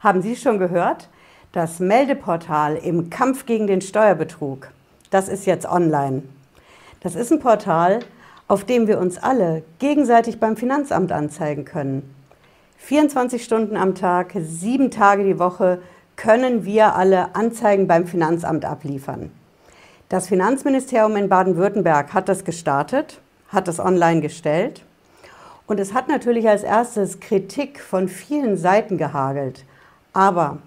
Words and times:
Haben 0.00 0.22
Sie 0.22 0.34
schon 0.34 0.58
gehört? 0.58 1.10
Das 1.52 1.78
Meldeportal 1.78 2.76
im 2.76 3.10
Kampf 3.10 3.44
gegen 3.44 3.66
den 3.66 3.82
Steuerbetrug, 3.82 4.70
das 5.10 5.28
ist 5.28 5.44
jetzt 5.44 5.66
online. 5.66 6.22
Das 7.00 7.14
ist 7.14 7.30
ein 7.30 7.38
Portal, 7.38 8.00
auf 8.48 8.64
dem 8.64 8.86
wir 8.86 8.98
uns 8.98 9.18
alle 9.18 9.62
gegenseitig 9.78 10.40
beim 10.40 10.56
Finanzamt 10.56 11.12
anzeigen 11.12 11.66
können. 11.66 12.14
24 12.78 13.44
Stunden 13.44 13.76
am 13.76 13.94
Tag, 13.94 14.32
sieben 14.38 14.90
Tage 14.90 15.22
die 15.22 15.38
Woche 15.38 15.82
können 16.16 16.64
wir 16.64 16.94
alle 16.94 17.34
Anzeigen 17.34 17.86
beim 17.86 18.06
Finanzamt 18.06 18.64
abliefern. 18.64 19.30
Das 20.08 20.28
Finanzministerium 20.28 21.14
in 21.16 21.28
Baden-Württemberg 21.28 22.14
hat 22.14 22.30
das 22.30 22.44
gestartet, 22.44 23.20
hat 23.48 23.68
das 23.68 23.78
online 23.78 24.22
gestellt 24.22 24.82
und 25.66 25.78
es 25.78 25.92
hat 25.92 26.08
natürlich 26.08 26.48
als 26.48 26.62
erstes 26.62 27.20
Kritik 27.20 27.80
von 27.80 28.08
vielen 28.08 28.56
Seiten 28.56 28.96
gehagelt. 28.96 29.66
Aber 30.12 30.58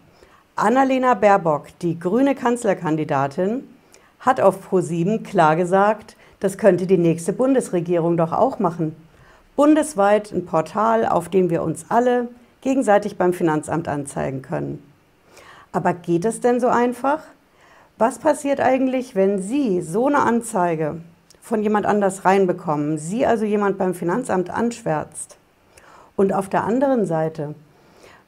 Annalena 0.56 1.16
Baerbock, 1.16 1.68
die 1.82 2.00
grüne 2.00 2.36
Kanzlerkandidatin, 2.36 3.68
hat 4.20 4.40
auf 4.40 4.72
Pro7 4.72 5.24
klar 5.24 5.56
gesagt, 5.56 6.16
das 6.40 6.58
könnte 6.58 6.88
die 6.88 6.98
nächste 6.98 7.34
Bundesregierung 7.34 8.18
doch 8.18 8.32
auch 8.32 8.60
machen. 8.60 8.96
Bundesweit 9.56 10.32
ein 10.32 10.46
Portal, 10.46 11.06
auf 11.06 11.30
dem 11.30 11.50
wir 11.50 11.62
uns 11.64 11.86
alle 11.90 12.30
gegenseitig 12.62 13.18
beim 13.18 13.34
Finanzamt 13.34 13.88
anzeigen 13.88 14.42
können. 14.42 14.82
Aber 15.72 15.94
geht 15.94 16.26
es 16.26 16.40
denn 16.40 16.60
so 16.60 16.68
einfach? 16.68 17.20
Was 17.98 18.20
passiert 18.20 18.60
eigentlich, 18.60 19.16
wenn 19.16 19.42
Sie 19.42 19.82
so 19.82 20.08
eine 20.08 20.20
Anzeige 20.20 21.02
von 21.42 21.62
jemand 21.62 21.86
anders 21.86 22.26
reinbekommen, 22.26 22.98
Sie 22.98 23.26
also 23.26 23.46
jemand 23.46 23.78
beim 23.78 23.94
Finanzamt 23.94 24.50
anschwärzt? 24.50 25.38
Und 26.16 26.34
auf 26.34 26.48
der 26.48 26.64
anderen 26.64 27.06
Seite, 27.06 27.56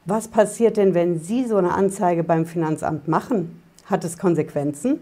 was 0.06 0.28
passiert 0.28 0.78
denn, 0.78 0.94
wenn 0.94 1.20
Sie 1.20 1.46
so 1.46 1.58
eine 1.58 1.74
Anzeige 1.74 2.24
beim 2.24 2.46
Finanzamt 2.46 3.08
machen? 3.08 3.62
Hat 3.86 4.04
es 4.04 4.18
Konsequenzen? 4.20 5.00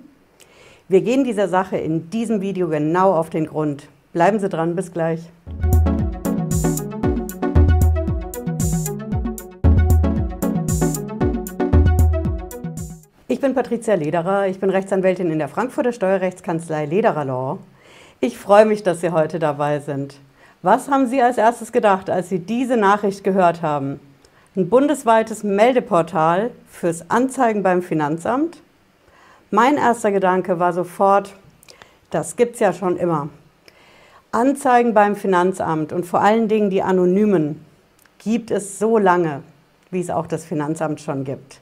Wir 0.87 1.01
gehen 1.01 1.25
dieser 1.25 1.49
Sache 1.49 1.77
in 1.77 2.09
diesem 2.09 2.39
Video 2.39 2.69
genau 2.69 3.13
auf 3.13 3.29
den 3.29 3.47
Grund. 3.47 3.89
Bleiben 4.13 4.39
Sie 4.39 4.47
dran, 4.47 4.75
bis 4.75 4.93
gleich. 4.93 5.21
Ich 13.27 13.41
bin 13.41 13.55
Patricia 13.55 13.95
Lederer, 13.95 14.47
ich 14.47 14.59
bin 14.59 14.69
Rechtsanwältin 14.69 15.31
in 15.31 15.39
der 15.39 15.49
Frankfurter 15.49 15.91
Steuerrechtskanzlei 15.91 16.85
Lederer 16.85 17.25
Law. 17.25 17.59
Ich 18.21 18.37
freue 18.37 18.65
mich, 18.65 18.83
dass 18.83 19.01
Sie 19.01 19.11
heute 19.11 19.39
dabei 19.39 19.79
sind. 19.79 20.15
Was 20.61 20.89
haben 20.89 21.07
Sie 21.07 21.21
als 21.21 21.37
erstes 21.37 21.73
gedacht, 21.73 22.09
als 22.09 22.29
Sie 22.29 22.39
diese 22.39 22.77
Nachricht 22.77 23.25
gehört 23.25 23.61
haben? 23.61 23.99
Ein 24.55 24.69
bundesweites 24.69 25.43
Meldeportal 25.43 26.51
fürs 26.69 27.09
Anzeigen 27.09 27.63
beim 27.63 27.81
Finanzamt. 27.81 28.61
Mein 29.49 29.77
erster 29.77 30.11
Gedanke 30.11 30.59
war 30.59 30.73
sofort, 30.73 31.33
das 32.11 32.35
gibt 32.35 32.55
es 32.55 32.59
ja 32.59 32.71
schon 32.71 32.97
immer. 32.97 33.29
Anzeigen 34.31 34.93
beim 34.93 35.15
Finanzamt 35.15 35.91
und 35.91 36.05
vor 36.05 36.21
allen 36.21 36.47
Dingen 36.47 36.69
die 36.69 36.83
anonymen 36.83 37.65
gibt 38.19 38.51
es 38.51 38.77
so 38.77 38.99
lange, 38.99 39.41
wie 39.89 40.01
es 40.01 40.11
auch 40.11 40.27
das 40.27 40.45
Finanzamt 40.45 41.01
schon 41.01 41.23
gibt. 41.23 41.59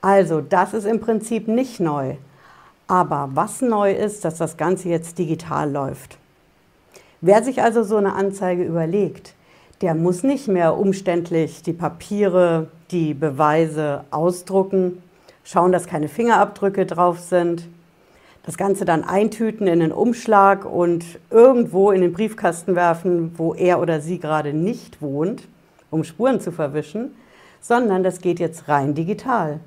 Also 0.00 0.40
das 0.40 0.72
ist 0.72 0.86
im 0.86 1.00
Prinzip 1.00 1.48
nicht 1.48 1.80
neu. 1.80 2.16
Aber 2.88 3.30
was 3.34 3.60
neu 3.60 3.92
ist, 3.92 4.24
dass 4.24 4.38
das 4.38 4.56
Ganze 4.56 4.88
jetzt 4.88 5.18
digital 5.18 5.70
läuft. 5.70 6.18
Wer 7.20 7.44
sich 7.44 7.62
also 7.62 7.82
so 7.82 7.96
eine 7.96 8.14
Anzeige 8.14 8.64
überlegt, 8.64 9.34
der 9.82 9.96
muss 9.96 10.22
nicht 10.22 10.46
mehr 10.46 10.78
umständlich 10.78 11.62
die 11.62 11.72
Papiere, 11.72 12.68
die 12.92 13.14
Beweise 13.14 14.04
ausdrucken, 14.12 15.02
schauen, 15.42 15.72
dass 15.72 15.86
keine 15.88 16.08
Fingerabdrücke 16.08 16.86
drauf 16.86 17.18
sind, 17.18 17.68
das 18.44 18.56
Ganze 18.56 18.84
dann 18.84 19.02
eintüten 19.02 19.66
in 19.66 19.82
einen 19.82 19.92
Umschlag 19.92 20.64
und 20.64 21.04
irgendwo 21.30 21.90
in 21.90 22.00
den 22.00 22.12
Briefkasten 22.12 22.76
werfen, 22.76 23.32
wo 23.36 23.54
er 23.54 23.80
oder 23.80 24.00
sie 24.00 24.20
gerade 24.20 24.52
nicht 24.52 25.02
wohnt, 25.02 25.48
um 25.90 26.04
Spuren 26.04 26.40
zu 26.40 26.52
verwischen, 26.52 27.10
sondern 27.60 28.04
das 28.04 28.20
geht 28.20 28.38
jetzt 28.38 28.68
rein 28.68 28.94
digital, 28.94 29.58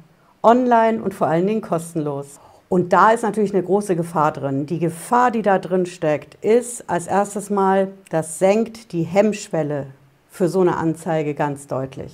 online 0.41 1.01
und 1.01 1.13
vor 1.13 1.27
allen 1.27 1.47
Dingen 1.47 1.61
kostenlos. 1.61 2.39
Und 2.69 2.93
da 2.93 3.11
ist 3.11 3.23
natürlich 3.23 3.53
eine 3.53 3.63
große 3.63 3.95
Gefahr 3.95 4.31
drin. 4.31 4.65
Die 4.65 4.79
Gefahr, 4.79 5.31
die 5.31 5.41
da 5.41 5.59
drin 5.59 5.85
steckt, 5.85 6.35
ist 6.43 6.89
als 6.89 7.07
erstes 7.07 7.49
mal, 7.49 7.89
das 8.09 8.39
senkt 8.39 8.91
die 8.91 9.03
Hemmschwelle 9.03 9.87
für 10.35 10.49
so 10.49 10.59
eine 10.59 10.75
Anzeige 10.75 11.33
ganz 11.33 11.65
deutlich. 11.67 12.13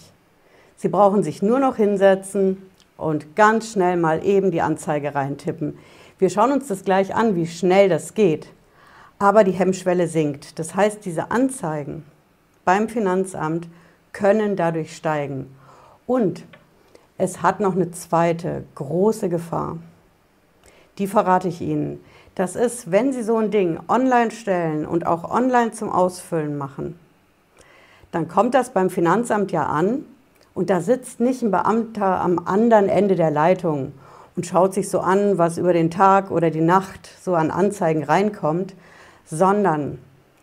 Sie 0.76 0.90
brauchen 0.90 1.24
sich 1.24 1.42
nur 1.42 1.60
noch 1.60 1.78
hinsetzen 1.78 2.62
und 2.96 3.36
ganz 3.36 3.72
schnell 3.72 3.98
mal 3.98 4.24
eben 4.24 4.52
die 4.52 4.62
Anzeige 4.62 5.16
reintippen. 5.16 5.80
Wir 6.20 6.30
schauen 6.30 6.52
uns 6.52 6.68
das 6.68 6.84
gleich 6.84 7.16
an, 7.16 7.36
wie 7.36 7.48
schnell 7.48 7.90
das 7.90 8.14
geht. 8.14 8.48
Aber 9.18 9.44
die 9.44 9.54
Hemmschwelle 9.54 10.08
sinkt. 10.08 10.60
Das 10.60 10.76
heißt, 10.76 11.04
diese 11.04 11.32
Anzeigen 11.32 12.06
beim 12.64 12.90
Finanzamt 12.90 13.68
können 14.14 14.56
dadurch 14.56 14.96
steigen. 14.96 15.56
Und 16.06 16.44
es 17.18 17.42
hat 17.42 17.60
noch 17.60 17.76
eine 17.76 17.90
zweite 17.90 18.66
große 18.76 19.30
Gefahr. 19.30 19.78
Die 21.00 21.08
verrate 21.08 21.48
ich 21.48 21.60
Ihnen. 21.62 22.04
Das 22.36 22.56
ist, 22.56 22.92
wenn 22.92 23.14
Sie 23.14 23.24
so 23.24 23.38
ein 23.38 23.50
Ding 23.50 23.80
online 23.88 24.30
stellen 24.30 24.86
und 24.86 25.08
auch 25.08 25.32
online 25.32 25.72
zum 25.72 25.90
Ausfüllen 25.90 26.56
machen, 26.56 27.00
dann 28.12 28.28
kommt 28.28 28.54
das 28.54 28.72
beim 28.72 28.90
Finanzamt 28.90 29.52
ja 29.52 29.66
an 29.66 30.06
und 30.54 30.70
da 30.70 30.82
sitzt 30.82 31.20
nicht 31.20 31.42
ein 31.42 31.52
Beamter 31.52 32.22
am 32.22 32.40
anderen 32.40 32.90
Ende 32.90 33.16
der 33.16 33.32
Leitung 33.32 33.94
und 34.36 34.46
schaut 34.46 34.74
sich 34.74 34.90
so 34.90 35.00
an, 35.00 35.38
was 35.38 35.58
über 35.58 35.74
den 35.74 35.92
Tag 35.92 36.32
oder 36.32 36.50
die 36.50 36.62
Nacht 36.62 37.10
so 37.22 37.36
an 37.36 37.52
Anzeigen 37.52 38.04
reinkommt, 38.04 38.76
sondern 39.26 39.98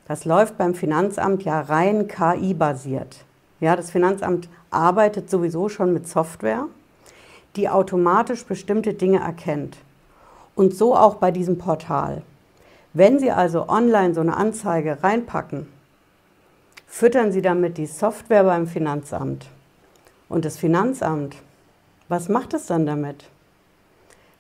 das 0.07 0.25
läuft 0.25 0.57
beim 0.57 0.75
Finanzamt 0.75 1.43
ja 1.43 1.61
rein 1.61 2.09
KI-basiert. 2.09 3.25
Ja, 3.61 3.77
das 3.77 3.91
Finanzamt 3.91 4.49
arbeitet 4.71 5.29
sowieso 5.29 5.69
schon 5.69 5.93
mit 5.93 6.09
Software, 6.09 6.67
die 7.57 7.69
automatisch 7.69 8.45
bestimmte 8.45 8.95
Dinge 8.95 9.19
erkennt. 9.19 9.77
Und 10.55 10.75
so 10.75 10.97
auch 10.97 11.17
bei 11.17 11.31
diesem 11.31 11.59
Portal. 11.59 12.23
Wenn 12.95 13.19
Sie 13.19 13.31
also 13.31 13.69
online 13.69 14.15
so 14.15 14.21
eine 14.21 14.37
Anzeige 14.37 15.03
reinpacken, 15.03 15.67
füttern 16.89 17.31
Sie 17.31 17.43
damit 17.43 17.79
die 17.79 17.87
Software 17.87 18.43
beim 18.43 18.67
Finanzamt. 18.67 19.47
Und 20.29 20.45
das 20.45 20.59
Finanzamt, 20.59 21.37
was 22.09 22.29
macht 22.29 22.55
es 22.55 22.67
dann 22.67 22.87
damit? 22.87 23.25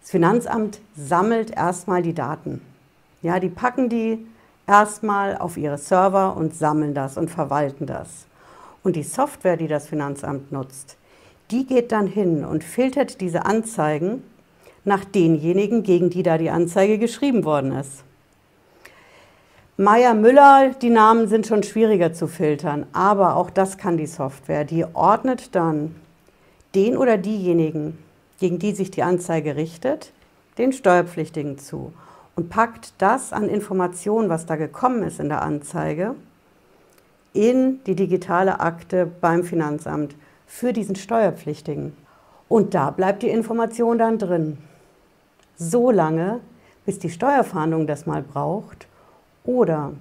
Das 0.01 0.11
Finanzamt 0.11 0.81
sammelt 0.97 1.51
erstmal 1.51 2.03
die 2.03 2.15
Daten. 2.15 2.63
Ja, 3.23 3.39
die 3.39 3.51
packen 3.51 3.89
die 3.89 4.27
erstmal 4.67 5.37
auf 5.37 5.57
ihre 5.57 5.79
Server 5.79 6.37
und 6.37 6.55
sammeln 6.55 6.95
das 6.95 7.17
und 7.17 7.31
verwalten 7.31 7.87
das. 7.87 8.27
Und 8.83 8.97
die 8.97 9.03
Software, 9.03 9.57
die 9.57 9.69
das 9.69 9.87
Finanzamt 9.87 10.51
nutzt, 10.51 10.97
die 11.51 11.67
geht 11.67 11.93
dann 11.93 12.07
hin 12.07 12.45
und 12.45 12.65
filtert 12.65 13.21
diese 13.21 13.45
Anzeigen 13.45 14.23
nach 14.85 15.05
denjenigen, 15.05 15.83
gegen 15.83 16.11
die 16.11 16.23
da 16.23 16.39
die 16.39 16.51
Anzeige 16.51 16.99
geschrieben 16.99 17.45
worden 17.45 17.73
ist. 17.73 18.05
Meier 19.81 20.15
Müller, 20.15 20.71
die 20.71 20.91
Namen 20.91 21.29
sind 21.29 21.47
schon 21.47 21.63
schwieriger 21.63 22.13
zu 22.13 22.27
filtern, 22.27 22.87
aber 22.93 23.37
auch 23.37 23.49
das 23.49 23.79
kann 23.79 23.97
die 23.97 24.09
Software. 24.09 24.65
Die 24.65 24.85
ordnet 24.85 25.55
dann 25.55 25.95
den 26.75 26.97
oder 26.97 27.17
diejenigen, 27.17 27.97
gegen 28.41 28.59
die 28.59 28.75
sich 28.75 28.91
die 28.91 29.05
Anzeige 29.05 29.55
richtet, 29.55 30.13
den 30.59 30.73
Steuerpflichtigen 30.73 31.59
zu 31.59 31.93
und 32.35 32.51
packt 32.51 32.95
das 32.99 33.33
an 33.33 33.49
Informationen, 33.49 34.29
was 34.29 34.47
da 34.47 34.57
gekommen 34.57 35.05
ist 35.05 35.21
in 35.21 35.29
der 35.29 35.43
Anzeige, 35.43 36.17
in 37.33 37.79
die 37.85 37.95
digitale 37.95 38.59
Akte 38.59 39.07
beim 39.07 39.45
Finanzamt 39.45 40.17
für 40.45 40.73
diesen 40.73 40.97
Steuerpflichtigen. 40.97 41.97
Und 42.49 42.75
da 42.75 42.91
bleibt 42.91 43.23
die 43.23 43.29
Information 43.29 43.97
dann 43.97 44.19
drin. 44.19 44.59
So 45.57 45.93
lange, 45.93 46.41
bis 46.85 46.99
die 46.99 47.11
Steuerfahndung 47.11 47.87
das 47.87 48.07
mal 48.07 48.23
braucht 48.23 48.88
oder 49.49 49.93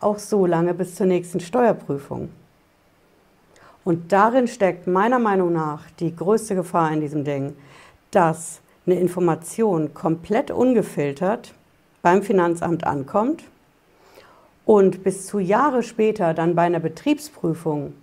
auch 0.00 0.18
so 0.18 0.44
lange 0.44 0.74
bis 0.74 0.96
zur 0.96 1.06
nächsten 1.06 1.38
Steuerprüfung. 1.38 2.30
Und 3.84 4.12
darin 4.12 4.48
steckt 4.48 4.88
meiner 4.88 5.20
Meinung 5.20 5.52
nach 5.52 5.88
die 6.00 6.14
größte 6.14 6.56
Gefahr 6.56 6.92
in 6.92 7.00
diesem 7.00 7.22
Ding, 7.22 7.54
dass 8.10 8.60
eine 8.86 8.98
Information 8.98 9.94
komplett 9.94 10.50
ungefiltert 10.50 11.54
beim 12.02 12.24
Finanzamt 12.24 12.84
ankommt 12.84 13.44
und 14.64 15.04
bis 15.04 15.26
zu 15.26 15.38
Jahre 15.38 15.84
später 15.84 16.34
dann 16.34 16.56
bei 16.56 16.62
einer 16.62 16.80
Betriebsprüfung 16.80 17.94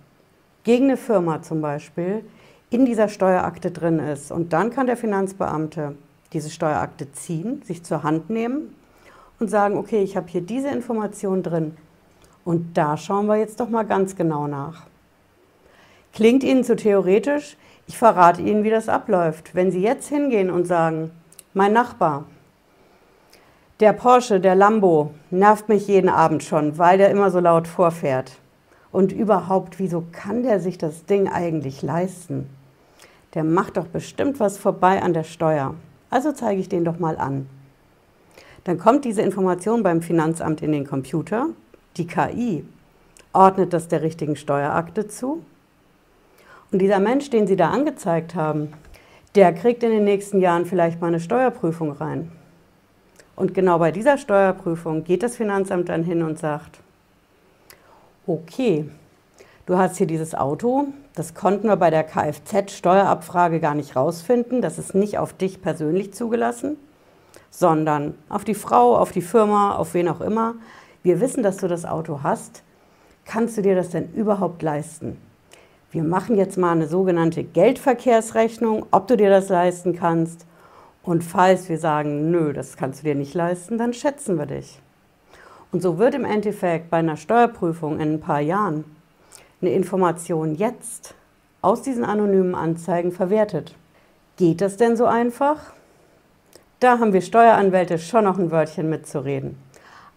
gegen 0.64 0.86
eine 0.86 0.96
Firma 0.96 1.42
zum 1.42 1.60
Beispiel 1.60 2.24
in 2.70 2.86
dieser 2.86 3.08
Steuerakte 3.08 3.70
drin 3.70 3.98
ist. 3.98 4.32
Und 4.32 4.54
dann 4.54 4.70
kann 4.70 4.86
der 4.86 4.96
Finanzbeamte 4.96 5.94
diese 6.32 6.48
Steuerakte 6.48 7.12
ziehen, 7.12 7.60
sich 7.66 7.84
zur 7.84 8.02
Hand 8.02 8.30
nehmen 8.30 8.74
und 9.38 9.48
sagen, 9.48 9.76
okay, 9.76 10.02
ich 10.02 10.16
habe 10.16 10.28
hier 10.28 10.40
diese 10.40 10.68
Information 10.68 11.42
drin. 11.42 11.76
Und 12.44 12.76
da 12.76 12.96
schauen 12.96 13.26
wir 13.26 13.36
jetzt 13.36 13.60
doch 13.60 13.68
mal 13.68 13.84
ganz 13.84 14.16
genau 14.16 14.46
nach. 14.46 14.86
Klingt 16.12 16.44
Ihnen 16.44 16.64
zu 16.64 16.76
theoretisch? 16.76 17.56
Ich 17.86 17.98
verrate 17.98 18.40
Ihnen, 18.40 18.64
wie 18.64 18.70
das 18.70 18.88
abläuft. 18.88 19.54
Wenn 19.54 19.70
Sie 19.70 19.82
jetzt 19.82 20.08
hingehen 20.08 20.50
und 20.50 20.66
sagen, 20.66 21.10
mein 21.54 21.72
Nachbar, 21.72 22.24
der 23.80 23.92
Porsche, 23.92 24.40
der 24.40 24.54
Lambo, 24.54 25.10
nervt 25.30 25.68
mich 25.68 25.86
jeden 25.86 26.08
Abend 26.08 26.42
schon, 26.42 26.78
weil 26.78 26.96
der 26.96 27.10
immer 27.10 27.30
so 27.30 27.40
laut 27.40 27.68
vorfährt. 27.68 28.38
Und 28.90 29.12
überhaupt, 29.12 29.78
wieso 29.78 30.04
kann 30.12 30.42
der 30.42 30.60
sich 30.60 30.78
das 30.78 31.04
Ding 31.04 31.28
eigentlich 31.28 31.82
leisten? 31.82 32.48
Der 33.34 33.44
macht 33.44 33.76
doch 33.76 33.86
bestimmt 33.86 34.40
was 34.40 34.56
vorbei 34.56 35.02
an 35.02 35.12
der 35.12 35.24
Steuer. 35.24 35.74
Also 36.08 36.32
zeige 36.32 36.60
ich 36.60 36.70
den 36.70 36.86
doch 36.86 36.98
mal 36.98 37.18
an. 37.18 37.46
Dann 38.66 38.80
kommt 38.80 39.04
diese 39.04 39.22
Information 39.22 39.84
beim 39.84 40.02
Finanzamt 40.02 40.60
in 40.60 40.72
den 40.72 40.84
Computer. 40.84 41.50
Die 41.96 42.06
KI 42.08 42.64
ordnet 43.32 43.72
das 43.72 43.86
der 43.86 44.02
richtigen 44.02 44.34
Steuerakte 44.34 45.06
zu. 45.06 45.44
Und 46.72 46.80
dieser 46.80 46.98
Mensch, 46.98 47.30
den 47.30 47.46
Sie 47.46 47.54
da 47.54 47.70
angezeigt 47.70 48.34
haben, 48.34 48.72
der 49.36 49.52
kriegt 49.52 49.84
in 49.84 49.90
den 49.90 50.02
nächsten 50.02 50.40
Jahren 50.40 50.66
vielleicht 50.66 51.00
mal 51.00 51.06
eine 51.06 51.20
Steuerprüfung 51.20 51.92
rein. 51.92 52.32
Und 53.36 53.54
genau 53.54 53.78
bei 53.78 53.92
dieser 53.92 54.18
Steuerprüfung 54.18 55.04
geht 55.04 55.22
das 55.22 55.36
Finanzamt 55.36 55.88
dann 55.88 56.02
hin 56.02 56.24
und 56.24 56.36
sagt, 56.36 56.80
okay, 58.26 58.90
du 59.66 59.78
hast 59.78 59.96
hier 59.96 60.08
dieses 60.08 60.34
Auto, 60.34 60.88
das 61.14 61.34
konnten 61.34 61.68
wir 61.68 61.76
bei 61.76 61.90
der 61.90 62.02
Kfz-Steuerabfrage 62.02 63.60
gar 63.60 63.76
nicht 63.76 63.94
rausfinden, 63.94 64.60
das 64.60 64.76
ist 64.76 64.92
nicht 64.92 65.18
auf 65.18 65.34
dich 65.34 65.62
persönlich 65.62 66.12
zugelassen 66.12 66.76
sondern 67.50 68.14
auf 68.28 68.44
die 68.44 68.54
Frau, 68.54 68.96
auf 68.96 69.12
die 69.12 69.22
Firma, 69.22 69.76
auf 69.76 69.94
wen 69.94 70.08
auch 70.08 70.20
immer. 70.20 70.54
Wir 71.02 71.20
wissen, 71.20 71.42
dass 71.42 71.58
du 71.58 71.68
das 71.68 71.84
Auto 71.84 72.20
hast. 72.22 72.62
Kannst 73.24 73.56
du 73.56 73.62
dir 73.62 73.74
das 73.74 73.90
denn 73.90 74.12
überhaupt 74.12 74.62
leisten? 74.62 75.18
Wir 75.90 76.02
machen 76.02 76.36
jetzt 76.36 76.58
mal 76.58 76.72
eine 76.72 76.88
sogenannte 76.88 77.42
Geldverkehrsrechnung, 77.44 78.86
ob 78.90 79.06
du 79.06 79.16
dir 79.16 79.30
das 79.30 79.48
leisten 79.48 79.96
kannst. 79.96 80.46
Und 81.02 81.22
falls 81.22 81.68
wir 81.68 81.78
sagen, 81.78 82.30
nö, 82.30 82.52
das 82.52 82.76
kannst 82.76 83.00
du 83.00 83.04
dir 83.04 83.14
nicht 83.14 83.34
leisten, 83.34 83.78
dann 83.78 83.92
schätzen 83.94 84.38
wir 84.38 84.46
dich. 84.46 84.80
Und 85.72 85.82
so 85.82 85.98
wird 85.98 86.14
im 86.14 86.24
Endeffekt 86.24 86.90
bei 86.90 86.98
einer 86.98 87.16
Steuerprüfung 87.16 88.00
in 88.00 88.14
ein 88.14 88.20
paar 88.20 88.40
Jahren 88.40 88.84
eine 89.60 89.70
Information 89.70 90.54
jetzt 90.54 91.14
aus 91.62 91.82
diesen 91.82 92.04
anonymen 92.04 92.54
Anzeigen 92.54 93.12
verwertet. 93.12 93.74
Geht 94.36 94.60
das 94.60 94.76
denn 94.76 94.96
so 94.96 95.06
einfach? 95.06 95.72
Da 96.78 96.98
haben 96.98 97.14
wir 97.14 97.22
Steueranwälte 97.22 97.98
schon 97.98 98.24
noch 98.24 98.38
ein 98.38 98.50
Wörtchen 98.50 98.90
mitzureden. 98.90 99.56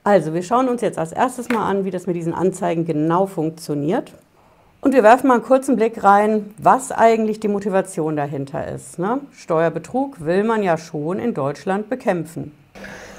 Also, 0.03 0.33
wir 0.33 0.43
schauen 0.43 0.67
uns 0.67 0.81
jetzt 0.81 0.97
als 0.97 1.13
erstes 1.13 1.47
mal 1.47 1.65
an, 1.65 1.85
wie 1.85 1.91
das 1.91 2.05
mit 2.05 2.17
diesen 2.17 2.33
Anzeigen 2.33 2.85
genau 2.85 3.27
funktioniert. 3.27 4.11
Und 4.81 4.93
wir 4.93 5.01
werfen 5.01 5.27
mal 5.27 5.35
einen 5.35 5.43
kurzen 5.43 5.77
Blick 5.77 6.03
rein, 6.03 6.53
was 6.57 6.91
eigentlich 6.91 7.39
die 7.39 7.47
Motivation 7.47 8.17
dahinter 8.17 8.67
ist. 8.67 8.99
Ne? 8.99 9.21
Steuerbetrug 9.31 10.25
will 10.25 10.43
man 10.43 10.61
ja 10.61 10.77
schon 10.77 11.19
in 11.19 11.33
Deutschland 11.33 11.89
bekämpfen. 11.89 12.51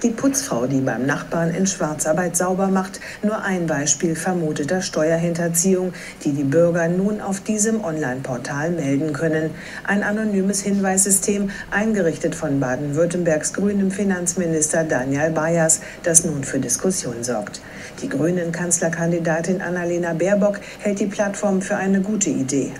Die 0.02 0.08
Putzfrau, 0.08 0.66
die 0.66 0.80
beim 0.80 1.04
Nachbarn 1.04 1.54
in 1.54 1.66
Schwarzarbeit 1.66 2.34
sauber 2.34 2.68
macht, 2.68 3.00
nur 3.22 3.42
ein 3.42 3.66
Beispiel 3.66 4.16
vermuteter 4.16 4.80
Steuerhinterziehung, 4.80 5.92
die 6.24 6.32
die 6.32 6.44
Bürger 6.44 6.88
nun 6.88 7.20
auf 7.20 7.40
diesem 7.40 7.84
Online-Portal 7.84 8.70
melden 8.70 9.12
können. 9.12 9.50
Ein 9.84 10.02
anonymes 10.02 10.62
Hinweissystem, 10.62 11.50
eingerichtet 11.70 12.34
von 12.34 12.60
Baden-Württembergs 12.60 13.52
grünem 13.52 13.90
Finanzminister 13.90 14.84
Daniel 14.84 15.32
Bayers, 15.32 15.82
das 16.02 16.24
nun 16.24 16.44
für 16.44 16.60
Diskussion 16.60 17.22
sorgt. 17.22 17.60
Die 18.00 18.08
grünen 18.08 18.52
Kanzlerkandidatin 18.52 19.60
Annalena 19.60 20.14
Baerbock 20.14 20.60
hält 20.78 21.00
die 21.00 21.06
Plattform 21.08 21.60
für 21.60 21.76
eine 21.76 22.00
gute 22.00 22.30
Idee. 22.30 22.72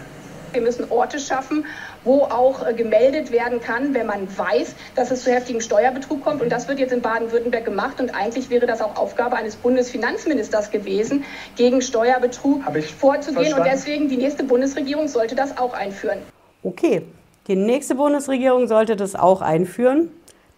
Wir 0.53 0.63
müssen 0.63 0.91
Orte 0.91 1.21
schaffen, 1.21 1.65
wo 2.05 2.23
auch 2.25 2.67
äh, 2.67 2.75
gemeldet 2.75 3.31
werden 3.33 3.61
kann, 3.61 3.95
wenn 3.95 4.07
man 4.07 4.27
weiß, 4.37 4.75
dass 4.95 5.11
es 5.11 5.25
zu 5.25 5.33
heftigem 5.33 5.61
Steuerbetrug 5.61 6.23
kommt. 6.23 6.43
Und 6.43 6.51
das 6.51 6.69
wird 6.69 6.79
jetzt 6.79 6.93
in 6.93 7.03
Baden-Württemberg 7.03 7.65
gemacht. 7.65 8.01
Und 8.01 8.15
eigentlich 8.15 8.51
wäre 8.51 8.67
das 8.67 8.81
auch 8.81 8.97
Aufgabe 8.97 9.37
eines 9.37 9.57
Bundesfinanzministers 9.57 10.71
gewesen, 10.71 11.25
gegen 11.57 11.83
Steuerbetrug 11.83 12.63
vorzugehen. 12.99 13.35
Verstanden. 13.35 13.55
Und 13.55 13.65
deswegen 13.67 14.09
die 14.09 14.17
nächste 14.17 14.45
Bundesregierung 14.45 15.09
sollte 15.09 15.35
das 15.35 15.57
auch 15.59 15.75
einführen. 15.75 16.19
Okay, 16.63 17.03
die 17.47 17.57
nächste 17.57 17.95
Bundesregierung 17.95 18.69
sollte 18.69 18.97
das 18.97 19.15
auch 19.15 19.41
einführen. 19.41 20.11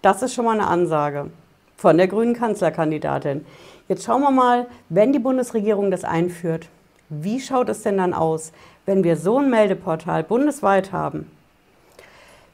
Das 0.02 0.22
ist 0.22 0.34
schon 0.34 0.44
mal 0.44 0.52
eine 0.52 0.66
Ansage 0.66 1.30
von 1.76 1.96
der 1.96 2.06
grünen 2.06 2.34
Kanzlerkandidatin. 2.34 3.44
Jetzt 3.88 4.04
schauen 4.04 4.22
wir 4.22 4.30
mal, 4.30 4.66
wenn 4.88 5.12
die 5.12 5.18
Bundesregierung 5.18 5.90
das 5.90 6.04
einführt, 6.04 6.68
wie 7.08 7.40
schaut 7.40 7.68
es 7.68 7.82
denn 7.82 7.98
dann 7.98 8.14
aus, 8.14 8.52
wenn 8.86 9.04
wir 9.04 9.16
so 9.16 9.38
ein 9.38 9.50
Meldeportal 9.50 10.24
bundesweit 10.24 10.92
haben? 10.92 11.30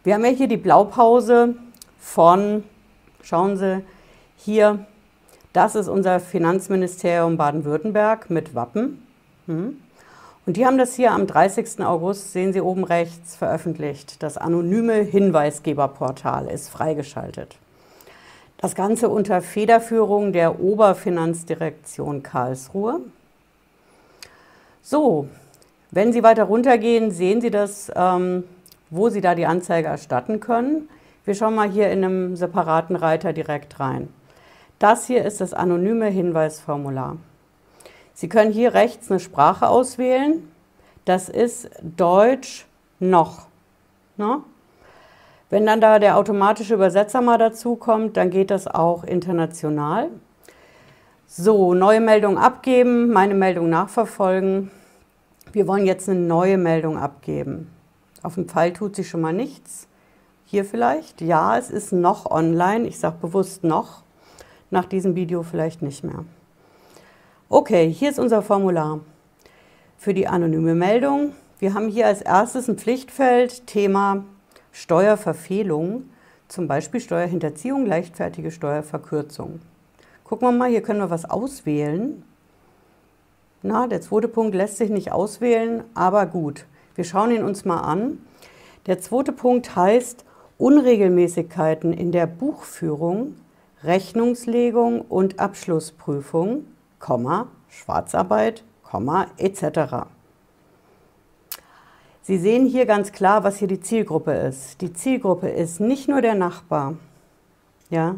Wir 0.04 0.14
haben 0.14 0.24
ja 0.24 0.30
hier 0.30 0.48
die 0.48 0.56
Blaupause 0.56 1.54
von, 1.98 2.64
schauen 3.22 3.56
Sie, 3.56 3.84
hier, 4.36 4.86
das 5.52 5.74
ist 5.74 5.88
unser 5.88 6.20
Finanzministerium 6.20 7.36
Baden-Württemberg 7.36 8.30
mit 8.30 8.54
Wappen. 8.54 9.02
Hm. 9.46 9.78
Und 10.46 10.56
die 10.56 10.64
haben 10.64 10.78
das 10.78 10.94
hier 10.94 11.12
am 11.12 11.26
30. 11.26 11.84
August, 11.84 12.32
sehen 12.32 12.54
Sie 12.54 12.62
oben 12.62 12.84
rechts, 12.84 13.36
veröffentlicht. 13.36 14.22
Das 14.22 14.38
anonyme 14.38 14.94
Hinweisgeberportal 14.94 16.46
ist 16.46 16.70
freigeschaltet. 16.70 17.58
Das 18.56 18.74
Ganze 18.74 19.08
unter 19.08 19.42
Federführung 19.42 20.32
der 20.32 20.58
Oberfinanzdirektion 20.58 22.22
Karlsruhe. 22.22 23.00
So, 24.80 25.28
wenn 25.90 26.12
Sie 26.12 26.22
weiter 26.22 26.44
runtergehen, 26.44 27.10
sehen 27.10 27.40
Sie 27.40 27.50
das, 27.50 27.90
ähm, 27.94 28.44
wo 28.90 29.08
Sie 29.08 29.20
da 29.20 29.34
die 29.34 29.46
Anzeige 29.46 29.88
erstatten 29.88 30.40
können. 30.40 30.88
Wir 31.24 31.34
schauen 31.34 31.54
mal 31.54 31.68
hier 31.68 31.90
in 31.90 32.04
einem 32.04 32.36
separaten 32.36 32.96
Reiter 32.96 33.32
direkt 33.32 33.80
rein. 33.80 34.08
Das 34.78 35.06
hier 35.06 35.24
ist 35.24 35.40
das 35.40 35.54
anonyme 35.54 36.06
Hinweisformular. 36.06 37.16
Sie 38.14 38.28
können 38.28 38.52
hier 38.52 38.74
rechts 38.74 39.10
eine 39.10 39.20
Sprache 39.20 39.68
auswählen. 39.68 40.50
Das 41.04 41.28
ist 41.28 41.70
Deutsch 41.82 42.66
noch. 42.98 43.46
Ne? 44.16 44.42
Wenn 45.50 45.64
dann 45.64 45.80
da 45.80 45.98
der 45.98 46.16
automatische 46.16 46.74
Übersetzer 46.74 47.22
mal 47.22 47.38
dazu 47.38 47.76
kommt, 47.76 48.16
dann 48.16 48.30
geht 48.30 48.50
das 48.50 48.66
auch 48.66 49.04
international. 49.04 50.08
So, 51.26 51.74
neue 51.74 52.00
Meldung 52.00 52.38
abgeben, 52.38 53.12
meine 53.12 53.34
Meldung 53.34 53.70
nachverfolgen. 53.70 54.70
Wir 55.52 55.66
wollen 55.66 55.86
jetzt 55.86 56.08
eine 56.08 56.20
neue 56.20 56.58
Meldung 56.58 56.98
abgeben. 56.98 57.70
Auf 58.22 58.34
dem 58.34 58.48
Pfeil 58.48 58.72
tut 58.72 58.94
sich 58.94 59.08
schon 59.08 59.22
mal 59.22 59.32
nichts. 59.32 59.88
Hier 60.44 60.64
vielleicht. 60.64 61.20
Ja, 61.20 61.56
es 61.56 61.70
ist 61.70 61.92
noch 61.92 62.30
online. 62.30 62.86
Ich 62.86 62.98
sage 62.98 63.16
bewusst 63.20 63.64
noch. 63.64 64.02
Nach 64.70 64.84
diesem 64.84 65.14
Video 65.14 65.42
vielleicht 65.42 65.80
nicht 65.80 66.04
mehr. 66.04 66.24
Okay, 67.48 67.90
hier 67.90 68.10
ist 68.10 68.18
unser 68.18 68.42
Formular 68.42 69.00
für 69.96 70.12
die 70.12 70.28
anonyme 70.28 70.74
Meldung. 70.74 71.32
Wir 71.58 71.72
haben 71.72 71.88
hier 71.88 72.06
als 72.06 72.20
erstes 72.20 72.68
ein 72.68 72.76
Pflichtfeld, 72.76 73.66
Thema 73.66 74.24
Steuerverfehlung, 74.70 76.10
zum 76.48 76.68
Beispiel 76.68 77.00
Steuerhinterziehung, 77.00 77.86
leichtfertige 77.86 78.50
Steuerverkürzung. 78.50 79.60
Gucken 80.24 80.48
wir 80.48 80.52
mal, 80.52 80.68
hier 80.68 80.82
können 80.82 81.00
wir 81.00 81.08
was 81.08 81.24
auswählen. 81.24 82.22
Na, 83.62 83.88
der 83.88 84.00
zweite 84.00 84.28
Punkt 84.28 84.54
lässt 84.54 84.76
sich 84.76 84.90
nicht 84.90 85.10
auswählen, 85.10 85.82
aber 85.94 86.26
gut. 86.26 86.64
Wir 86.94 87.04
schauen 87.04 87.32
ihn 87.32 87.42
uns 87.42 87.64
mal 87.64 87.80
an. 87.80 88.18
Der 88.86 89.00
zweite 89.00 89.32
Punkt 89.32 89.74
heißt 89.74 90.24
Unregelmäßigkeiten 90.58 91.92
in 91.92 92.12
der 92.12 92.26
Buchführung, 92.26 93.34
Rechnungslegung 93.82 95.00
und 95.02 95.40
Abschlussprüfung, 95.40 96.66
Komma, 97.00 97.48
Schwarzarbeit, 97.68 98.64
Komma, 98.82 99.26
etc. 99.38 100.06
Sie 102.22 102.38
sehen 102.38 102.66
hier 102.66 102.86
ganz 102.86 103.10
klar, 103.12 103.42
was 103.42 103.58
hier 103.58 103.68
die 103.68 103.80
Zielgruppe 103.80 104.32
ist. 104.32 104.80
Die 104.80 104.92
Zielgruppe 104.92 105.48
ist 105.48 105.80
nicht 105.80 106.08
nur 106.08 106.20
der 106.20 106.34
Nachbar, 106.34 106.94
ja, 107.90 108.16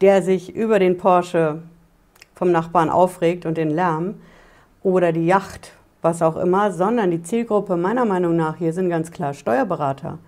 der 0.00 0.22
sich 0.22 0.54
über 0.54 0.78
den 0.78 0.96
Porsche 0.96 1.62
vom 2.34 2.52
Nachbarn 2.52 2.90
aufregt 2.90 3.46
und 3.46 3.56
den 3.56 3.70
Lärm, 3.70 4.14
oder 4.86 5.10
die 5.10 5.26
Yacht, 5.26 5.72
was 6.00 6.22
auch 6.22 6.36
immer, 6.36 6.70
sondern 6.70 7.10
die 7.10 7.20
Zielgruppe 7.20 7.76
meiner 7.76 8.04
Meinung 8.04 8.36
nach 8.36 8.54
hier 8.54 8.72
sind 8.72 8.88
ganz 8.88 9.10
klar 9.10 9.34
Steuerberater. 9.34 10.18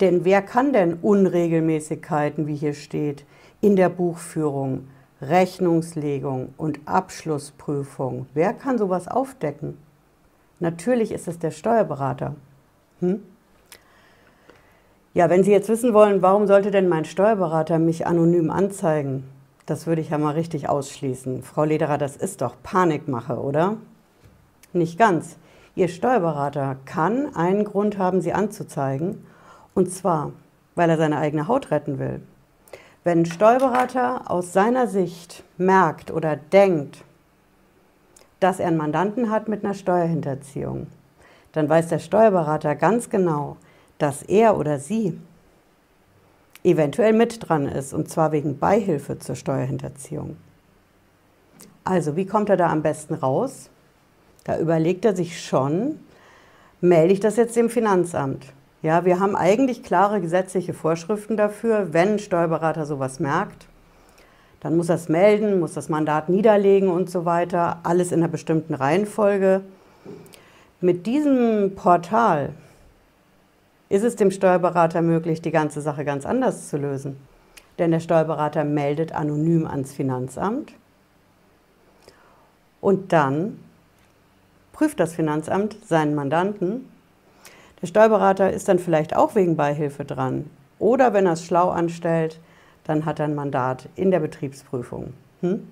Denn 0.00 0.24
wer 0.24 0.40
kann 0.40 0.72
denn 0.72 0.94
Unregelmäßigkeiten, 0.94 2.46
wie 2.46 2.54
hier 2.54 2.72
steht, 2.72 3.26
in 3.60 3.76
der 3.76 3.90
Buchführung, 3.90 4.88
Rechnungslegung 5.20 6.54
und 6.56 6.80
Abschlussprüfung, 6.86 8.24
wer 8.32 8.54
kann 8.54 8.78
sowas 8.78 9.06
aufdecken? 9.06 9.76
Natürlich 10.60 11.12
ist 11.12 11.28
es 11.28 11.38
der 11.38 11.50
Steuerberater. 11.50 12.36
Hm? 13.00 13.22
Ja, 15.12 15.28
wenn 15.28 15.44
Sie 15.44 15.52
jetzt 15.52 15.68
wissen 15.68 15.92
wollen, 15.92 16.22
warum 16.22 16.46
sollte 16.46 16.70
denn 16.70 16.88
mein 16.88 17.04
Steuerberater 17.04 17.78
mich 17.78 18.06
anonym 18.06 18.50
anzeigen? 18.50 19.24
Das 19.66 19.86
würde 19.86 20.00
ich 20.00 20.08
ja 20.08 20.16
mal 20.16 20.32
richtig 20.32 20.70
ausschließen. 20.70 21.42
Frau 21.42 21.64
Lederer, 21.64 21.98
das 21.98 22.16
ist 22.16 22.40
doch 22.40 22.56
Panikmache, 22.62 23.38
oder? 23.38 23.76
Nicht 24.72 24.98
ganz. 24.98 25.36
Ihr 25.74 25.88
Steuerberater 25.88 26.76
kann 26.84 27.34
einen 27.34 27.64
Grund 27.64 27.98
haben, 27.98 28.20
Sie 28.20 28.32
anzuzeigen, 28.32 29.26
und 29.74 29.90
zwar, 29.90 30.32
weil 30.74 30.90
er 30.90 30.96
seine 30.96 31.18
eigene 31.18 31.48
Haut 31.48 31.70
retten 31.70 31.98
will. 31.98 32.20
Wenn 33.02 33.20
ein 33.20 33.26
Steuerberater 33.26 34.30
aus 34.30 34.52
seiner 34.52 34.86
Sicht 34.86 35.42
merkt 35.56 36.10
oder 36.10 36.36
denkt, 36.36 37.04
dass 38.40 38.60
er 38.60 38.68
einen 38.68 38.76
Mandanten 38.76 39.30
hat 39.30 39.48
mit 39.48 39.64
einer 39.64 39.74
Steuerhinterziehung, 39.74 40.86
dann 41.52 41.68
weiß 41.68 41.88
der 41.88 41.98
Steuerberater 41.98 42.74
ganz 42.74 43.10
genau, 43.10 43.56
dass 43.98 44.22
er 44.22 44.56
oder 44.56 44.78
sie 44.78 45.18
eventuell 46.62 47.12
mit 47.12 47.48
dran 47.48 47.66
ist, 47.66 47.94
und 47.94 48.08
zwar 48.08 48.32
wegen 48.32 48.58
Beihilfe 48.58 49.18
zur 49.18 49.34
Steuerhinterziehung. 49.34 50.36
Also, 51.84 52.16
wie 52.16 52.26
kommt 52.26 52.50
er 52.50 52.56
da 52.56 52.70
am 52.70 52.82
besten 52.82 53.14
raus? 53.14 53.70
Da 54.44 54.58
überlegt 54.58 55.04
er 55.04 55.14
sich 55.14 55.44
schon, 55.44 55.98
melde 56.80 57.12
ich 57.12 57.20
das 57.20 57.36
jetzt 57.36 57.56
dem 57.56 57.70
Finanzamt? 57.70 58.46
Ja, 58.82 59.04
wir 59.04 59.20
haben 59.20 59.36
eigentlich 59.36 59.82
klare 59.82 60.20
gesetzliche 60.20 60.72
Vorschriften 60.72 61.36
dafür, 61.36 61.92
wenn 61.92 62.12
ein 62.12 62.18
Steuerberater 62.18 62.86
sowas 62.86 63.20
merkt, 63.20 63.66
dann 64.60 64.76
muss 64.76 64.88
er 64.88 64.96
es 64.96 65.08
melden, 65.08 65.58
muss 65.58 65.74
das 65.74 65.88
Mandat 65.88 66.28
niederlegen 66.28 66.88
und 66.88 67.10
so 67.10 67.24
weiter, 67.24 67.78
alles 67.82 68.12
in 68.12 68.20
einer 68.20 68.28
bestimmten 68.28 68.74
Reihenfolge. 68.74 69.62
Mit 70.80 71.06
diesem 71.06 71.74
Portal 71.74 72.50
ist 73.88 74.04
es 74.04 74.16
dem 74.16 74.30
Steuerberater 74.30 75.02
möglich, 75.02 75.42
die 75.42 75.50
ganze 75.50 75.80
Sache 75.80 76.04
ganz 76.04 76.24
anders 76.24 76.68
zu 76.68 76.76
lösen. 76.76 77.16
Denn 77.78 77.90
der 77.90 78.00
Steuerberater 78.00 78.64
meldet 78.64 79.12
anonym 79.12 79.66
ans 79.66 79.92
Finanzamt 79.92 80.72
und 82.80 83.12
dann 83.12 83.58
prüft 84.80 84.98
das 84.98 85.14
Finanzamt 85.14 85.76
seinen 85.86 86.14
Mandanten. 86.14 86.88
Der 87.82 87.86
Steuerberater 87.86 88.50
ist 88.50 88.66
dann 88.66 88.78
vielleicht 88.78 89.14
auch 89.14 89.34
wegen 89.34 89.54
Beihilfe 89.54 90.06
dran. 90.06 90.48
Oder 90.78 91.12
wenn 91.12 91.26
er 91.26 91.34
es 91.34 91.44
schlau 91.44 91.68
anstellt, 91.68 92.40
dann 92.84 93.04
hat 93.04 93.18
er 93.18 93.26
ein 93.26 93.34
Mandat 93.34 93.90
in 93.94 94.10
der 94.10 94.20
Betriebsprüfung. 94.20 95.12
Hm? 95.42 95.68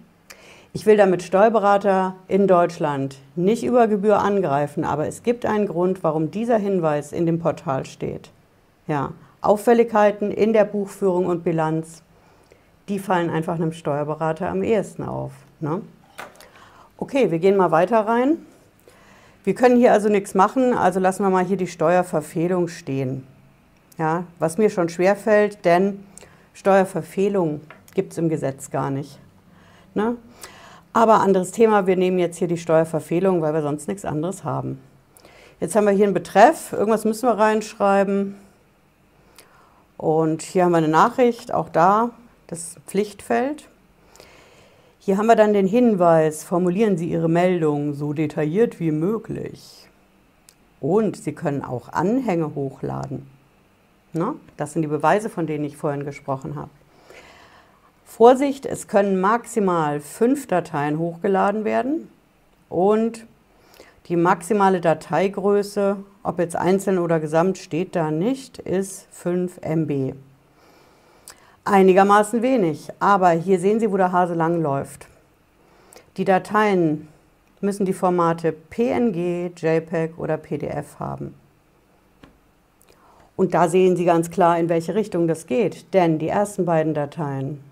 Ich 0.74 0.84
will 0.84 0.98
damit 0.98 1.22
Steuerberater 1.22 2.16
in 2.28 2.46
Deutschland 2.46 3.16
nicht 3.34 3.64
über 3.64 3.88
Gebühr 3.88 4.18
angreifen, 4.18 4.84
aber 4.84 5.08
es 5.08 5.22
gibt 5.22 5.46
einen 5.46 5.68
Grund, 5.68 6.04
warum 6.04 6.30
dieser 6.30 6.58
Hinweis 6.58 7.12
in 7.12 7.24
dem 7.24 7.38
Portal 7.38 7.86
steht. 7.86 8.30
Ja, 8.86 9.12
Auffälligkeiten 9.40 10.30
in 10.30 10.52
der 10.52 10.64
Buchführung 10.64 11.24
und 11.24 11.44
Bilanz, 11.44 12.02
die 12.90 12.98
fallen 12.98 13.30
einfach 13.30 13.54
einem 13.54 13.72
Steuerberater 13.72 14.50
am 14.50 14.62
ehesten 14.62 15.02
auf. 15.02 15.32
Ne? 15.60 15.80
Okay, 16.98 17.30
wir 17.30 17.38
gehen 17.38 17.56
mal 17.56 17.70
weiter 17.70 18.00
rein. 18.00 18.36
Wir 19.45 19.54
können 19.54 19.76
hier 19.76 19.92
also 19.92 20.09
nichts 20.09 20.35
machen, 20.35 20.75
also 20.75 21.00
lassen 21.00 21.23
wir 21.23 21.30
mal 21.30 21.45
hier 21.45 21.57
die 21.57 21.66
Steuerverfehlung 21.66 22.68
stehen. 22.68 23.26
Ja, 23.97 24.25
was 24.38 24.59
mir 24.59 24.71
schon 24.71 24.88
schwer 24.88 25.16
fällt, 25.16 25.64
denn 25.64 26.04
Steuerverfehlung 26.54 27.61
gibt 27.95 28.12
es 28.12 28.18
im 28.18 28.28
Gesetz 28.28 28.71
gar 28.71 28.90
nicht. 28.90 29.18
Ne? 29.95 30.16
Aber 30.92 31.21
anderes 31.21 31.52
Thema, 31.52 31.87
wir 31.87 31.97
nehmen 31.97 32.18
jetzt 32.18 32.38
hier 32.38 32.49
die 32.49 32.59
Steuerverfehlung, 32.59 33.42
weil 33.42 33.54
wir 33.54 33.62
sonst 33.62 33.88
nichts 33.88 34.04
anderes 34.04 34.45
haben. 34.45 34.80
Jetzt 35.61 35.75
haben 35.75 35.87
wir 35.87 35.92
hier 35.92 36.04
einen 36.04 36.14
Betreff, 36.14 36.73
irgendwas 36.73 37.04
müssen 37.04 37.28
wir 37.28 37.38
reinschreiben. 37.38 38.37
Und 39.97 40.42
hier 40.42 40.64
haben 40.64 40.71
wir 40.71 40.78
eine 40.78 40.88
Nachricht, 40.88 41.52
auch 41.52 41.68
da 41.68 42.11
das 42.47 42.76
Pflichtfeld. 42.87 43.68
Hier 45.00 45.17
haben 45.17 45.26
wir 45.26 45.37
dann 45.37 45.52
den 45.52 45.67
Hinweis, 45.67 46.43
formulieren 46.43 46.97
Sie 46.97 47.09
Ihre 47.09 47.28
Meldung 47.28 47.95
so 47.95 48.12
detailliert 48.12 48.81
wie 48.81 48.90
möglich. 48.90 49.88
Und 50.81 51.17
Sie 51.17 51.33
können 51.33 51.62
auch 51.62 51.88
Anhänge 51.93 52.55
hochladen. 52.55 53.26
Na, 54.12 54.35
das 54.57 54.73
sind 54.73 54.83
die 54.83 54.88
Beweise, 54.88 55.28
von 55.28 55.47
denen 55.47 55.64
ich 55.64 55.76
vorhin 55.76 56.05
gesprochen 56.05 56.57
habe. 56.57 56.71
Vorsicht, 58.05 58.67
es 58.67 58.88
können 58.88 59.21
maximal 59.21 60.00
fünf 60.00 60.47
Dateien 60.47 60.99
hochgeladen 60.99 61.64
werden 61.64 62.11
und 62.69 63.26
die 64.09 64.17
maximale 64.17 64.81
Dateigröße, 64.81 65.99
ob 66.23 66.38
jetzt 66.38 66.57
einzeln 66.57 66.99
oder 66.99 67.21
gesamt, 67.21 67.59
steht 67.59 67.95
da 67.95 68.11
nicht, 68.11 68.59
ist 68.59 69.07
5 69.11 69.61
MB. 69.61 70.14
Einigermaßen 71.70 72.40
wenig, 72.40 72.88
aber 72.98 73.28
hier 73.28 73.58
sehen 73.58 73.78
Sie, 73.78 73.92
wo 73.92 73.98
der 73.98 74.10
Hase 74.10 74.32
lang 74.32 74.62
läuft. 74.62 75.06
Die 76.16 76.25
Dateien 76.25 77.08
müssen 77.60 77.84
die 77.84 77.92
Formate 77.92 78.52
PNG, 78.52 79.52
JPEG 79.54 80.16
oder 80.16 80.38
PDF 80.38 80.98
haben. 80.98 81.34
Und 83.37 83.52
da 83.52 83.68
sehen 83.68 83.96
Sie 83.96 84.06
ganz 84.06 84.30
klar, 84.30 84.58
in 84.58 84.70
welche 84.70 84.94
Richtung 84.94 85.28
das 85.28 85.46
geht, 85.46 85.92
denn 85.92 86.18
die 86.18 86.28
ersten 86.28 86.64
beiden 86.64 86.94
Dateien, 86.94 87.62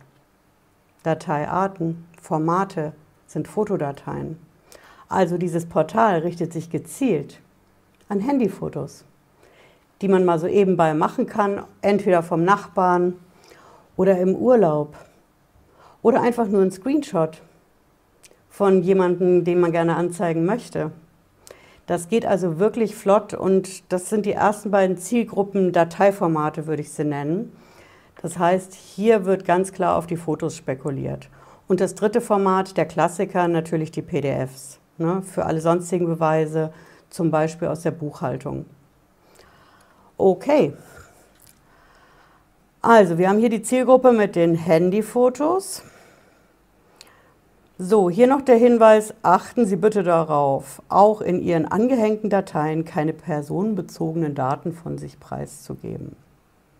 Dateiarten, 1.02 2.06
Formate 2.20 2.92
sind 3.26 3.48
Fotodateien. 3.48 4.38
Also 5.08 5.38
dieses 5.38 5.64
Portal 5.64 6.18
richtet 6.18 6.52
sich 6.52 6.68
gezielt 6.68 7.40
an 8.10 8.20
Handyfotos, 8.20 9.06
die 10.02 10.08
man 10.08 10.26
mal 10.26 10.38
so 10.38 10.48
ebenbei 10.48 10.92
machen 10.92 11.26
kann, 11.26 11.62
entweder 11.80 12.22
vom 12.22 12.44
Nachbarn 12.44 13.14
oder 13.96 14.18
im 14.18 14.34
Urlaub 14.34 14.96
oder 16.02 16.22
einfach 16.22 16.46
nur 16.46 16.62
ein 16.62 16.70
Screenshot 16.70 17.42
von 18.48 18.82
jemandem, 18.82 19.44
den 19.44 19.60
man 19.60 19.72
gerne 19.72 19.96
anzeigen 19.96 20.44
möchte. 20.44 20.92
Das 21.86 22.08
geht 22.08 22.26
also 22.26 22.58
wirklich 22.58 22.96
flott 22.96 23.32
und 23.34 23.92
das 23.92 24.08
sind 24.08 24.26
die 24.26 24.32
ersten 24.32 24.70
beiden 24.70 24.96
Zielgruppen 24.96 25.72
Dateiformate, 25.72 26.66
würde 26.66 26.82
ich 26.82 26.90
sie 26.90 27.04
nennen. 27.04 27.52
Das 28.22 28.38
heißt, 28.38 28.74
hier 28.74 29.24
wird 29.24 29.44
ganz 29.44 29.72
klar 29.72 29.96
auf 29.96 30.06
die 30.06 30.16
Fotos 30.16 30.56
spekuliert. 30.56 31.28
Und 31.68 31.80
das 31.80 31.94
dritte 31.94 32.20
Format, 32.20 32.76
der 32.76 32.86
Klassiker, 32.86 33.46
natürlich 33.46 33.90
die 33.90 34.02
PDFs. 34.02 34.80
Ne, 34.98 35.22
für 35.22 35.44
alle 35.44 35.60
sonstigen 35.60 36.06
Beweise, 36.06 36.72
zum 37.10 37.30
Beispiel 37.30 37.68
aus 37.68 37.82
der 37.82 37.90
Buchhaltung. 37.90 38.64
Okay. 40.16 40.72
Also, 42.82 43.18
wir 43.18 43.28
haben 43.28 43.38
hier 43.38 43.50
die 43.50 43.62
Zielgruppe 43.62 44.12
mit 44.12 44.36
den 44.36 44.54
Handyfotos. 44.54 45.82
So, 47.78 48.08
hier 48.08 48.26
noch 48.26 48.40
der 48.40 48.56
Hinweis, 48.56 49.12
achten 49.22 49.66
Sie 49.66 49.76
bitte 49.76 50.02
darauf, 50.02 50.80
auch 50.88 51.20
in 51.20 51.42
Ihren 51.42 51.66
angehängten 51.66 52.30
Dateien 52.30 52.84
keine 52.84 53.12
personenbezogenen 53.12 54.34
Daten 54.34 54.72
von 54.72 54.96
sich 54.96 55.20
preiszugeben. 55.20 56.16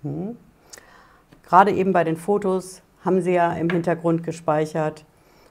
Hm. 0.02 0.36
Gerade 1.46 1.72
eben 1.72 1.92
bei 1.92 2.02
den 2.02 2.16
Fotos 2.16 2.80
haben 3.04 3.20
Sie 3.20 3.32
ja 3.32 3.52
im 3.52 3.68
Hintergrund 3.68 4.22
gespeichert, 4.22 5.04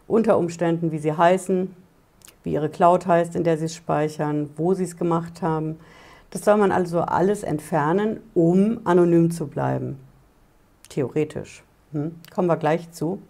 unter 0.07 0.37
Umständen, 0.37 0.91
wie 0.91 0.99
sie 0.99 1.13
heißen, 1.13 1.75
wie 2.43 2.53
Ihre 2.53 2.69
Cloud 2.69 3.07
heißt, 3.07 3.35
in 3.35 3.43
der 3.43 3.57
Sie 3.57 3.65
es 3.65 3.75
speichern, 3.75 4.49
wo 4.55 4.73
Sie 4.73 4.83
es 4.83 4.97
gemacht 4.97 5.41
haben. 5.41 5.79
Das 6.31 6.43
soll 6.43 6.57
man 6.57 6.71
also 6.71 7.01
alles 7.01 7.43
entfernen, 7.43 8.19
um 8.33 8.79
anonym 8.83 9.31
zu 9.31 9.47
bleiben. 9.47 9.99
Theoretisch. 10.89 11.63
Hm? 11.91 12.15
Kommen 12.33 12.47
wir 12.47 12.57
gleich 12.57 12.91
zu. 12.91 13.21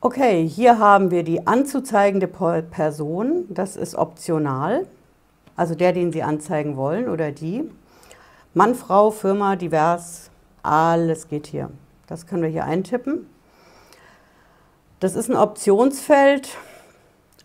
Okay, 0.00 0.46
hier 0.46 0.78
haben 0.78 1.10
wir 1.10 1.22
die 1.22 1.46
anzuzeigende 1.46 2.26
Person. 2.26 3.46
Das 3.48 3.76
ist 3.76 3.94
optional. 3.94 4.86
Also 5.56 5.74
der, 5.74 5.92
den 5.92 6.12
Sie 6.12 6.22
anzeigen 6.22 6.76
wollen 6.76 7.08
oder 7.08 7.32
die. 7.32 7.70
Mann, 8.52 8.74
Frau, 8.74 9.10
Firma, 9.10 9.56
divers, 9.56 10.30
alles 10.62 11.28
geht 11.28 11.46
hier. 11.46 11.70
Das 12.06 12.26
können 12.26 12.42
wir 12.42 12.50
hier 12.50 12.64
eintippen. 12.64 13.26
Das 15.00 15.14
ist 15.14 15.30
ein 15.30 15.36
Optionsfeld, 15.36 16.56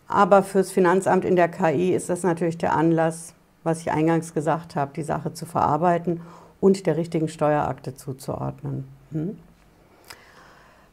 aber 0.06 0.42
fürs 0.42 0.70
Finanzamt 0.70 1.24
in 1.24 1.36
der 1.36 1.48
KI 1.48 1.94
ist 1.94 2.10
das 2.10 2.22
natürlich 2.22 2.58
der 2.58 2.74
Anlass, 2.74 3.34
was 3.64 3.80
ich 3.80 3.90
eingangs 3.90 4.34
gesagt 4.34 4.76
habe, 4.76 4.92
die 4.94 5.02
Sache 5.02 5.32
zu 5.32 5.46
verarbeiten 5.46 6.20
und 6.60 6.86
der 6.86 6.96
richtigen 6.96 7.28
Steuerakte 7.28 7.94
zuzuordnen. 7.94 8.84
Hm? 9.12 9.38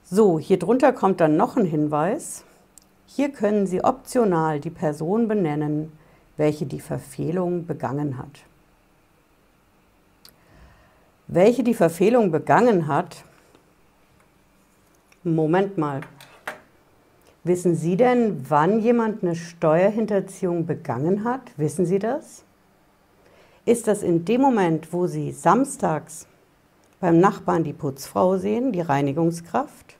So, 0.03 0.39
hier 0.39 0.59
drunter 0.59 0.93
kommt 0.93 1.19
dann 1.19 1.35
noch 1.37 1.57
ein 1.57 1.65
Hinweis. 1.65 2.43
Hier 3.05 3.29
können 3.31 3.67
Sie 3.67 3.83
optional 3.83 4.59
die 4.59 4.69
Person 4.69 5.27
benennen, 5.27 5.91
welche 6.37 6.65
die 6.65 6.79
Verfehlung 6.79 7.65
begangen 7.65 8.17
hat 8.17 8.43
welche 11.27 11.63
die 11.63 11.73
Verfehlung 11.73 12.31
begangen 12.31 12.87
hat. 12.87 13.23
Moment 15.23 15.77
mal. 15.77 16.01
Wissen 17.43 17.75
Sie 17.75 17.95
denn, 17.95 18.45
wann 18.49 18.79
jemand 18.79 19.23
eine 19.23 19.35
Steuerhinterziehung 19.35 20.65
begangen 20.65 21.23
hat? 21.23 21.41
Wissen 21.57 21.85
Sie 21.85 21.99
das? 21.99 22.43
Ist 23.67 23.85
das 23.89 24.01
in 24.01 24.23
dem 24.23 24.39
Moment, 24.39 24.93
wo 24.93 25.07
Sie 25.07 25.33
samstags 25.33 26.25
beim 27.01 27.19
Nachbarn 27.19 27.65
die 27.65 27.73
Putzfrau 27.73 28.37
sehen, 28.37 28.71
die 28.71 28.79
Reinigungskraft? 28.79 29.97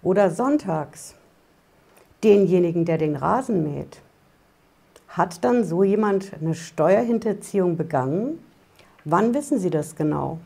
Oder 0.00 0.30
sonntags 0.30 1.16
denjenigen, 2.22 2.84
der 2.84 2.96
den 2.96 3.16
Rasen 3.16 3.64
mäht? 3.64 3.98
Hat 5.08 5.42
dann 5.42 5.64
so 5.64 5.82
jemand 5.82 6.30
eine 6.40 6.54
Steuerhinterziehung 6.54 7.76
begangen? 7.76 8.38
Wann 9.04 9.34
wissen 9.34 9.58
Sie 9.58 9.70
das 9.70 9.96
genau? 9.96 10.38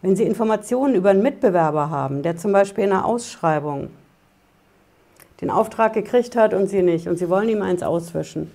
Wenn 0.00 0.16
Sie 0.16 0.24
Informationen 0.24 0.96
über 0.96 1.10
einen 1.10 1.22
Mitbewerber 1.22 1.90
haben, 1.90 2.24
der 2.24 2.36
zum 2.36 2.50
Beispiel 2.50 2.82
in 2.82 2.90
einer 2.90 3.04
Ausschreibung 3.04 3.90
den 5.40 5.48
Auftrag 5.48 5.92
gekriegt 5.92 6.34
hat 6.34 6.54
und 6.54 6.66
Sie 6.66 6.82
nicht 6.82 7.06
und 7.06 7.18
Sie 7.18 7.28
wollen 7.28 7.48
ihm 7.48 7.62
eins 7.62 7.84
auswischen. 7.84 8.50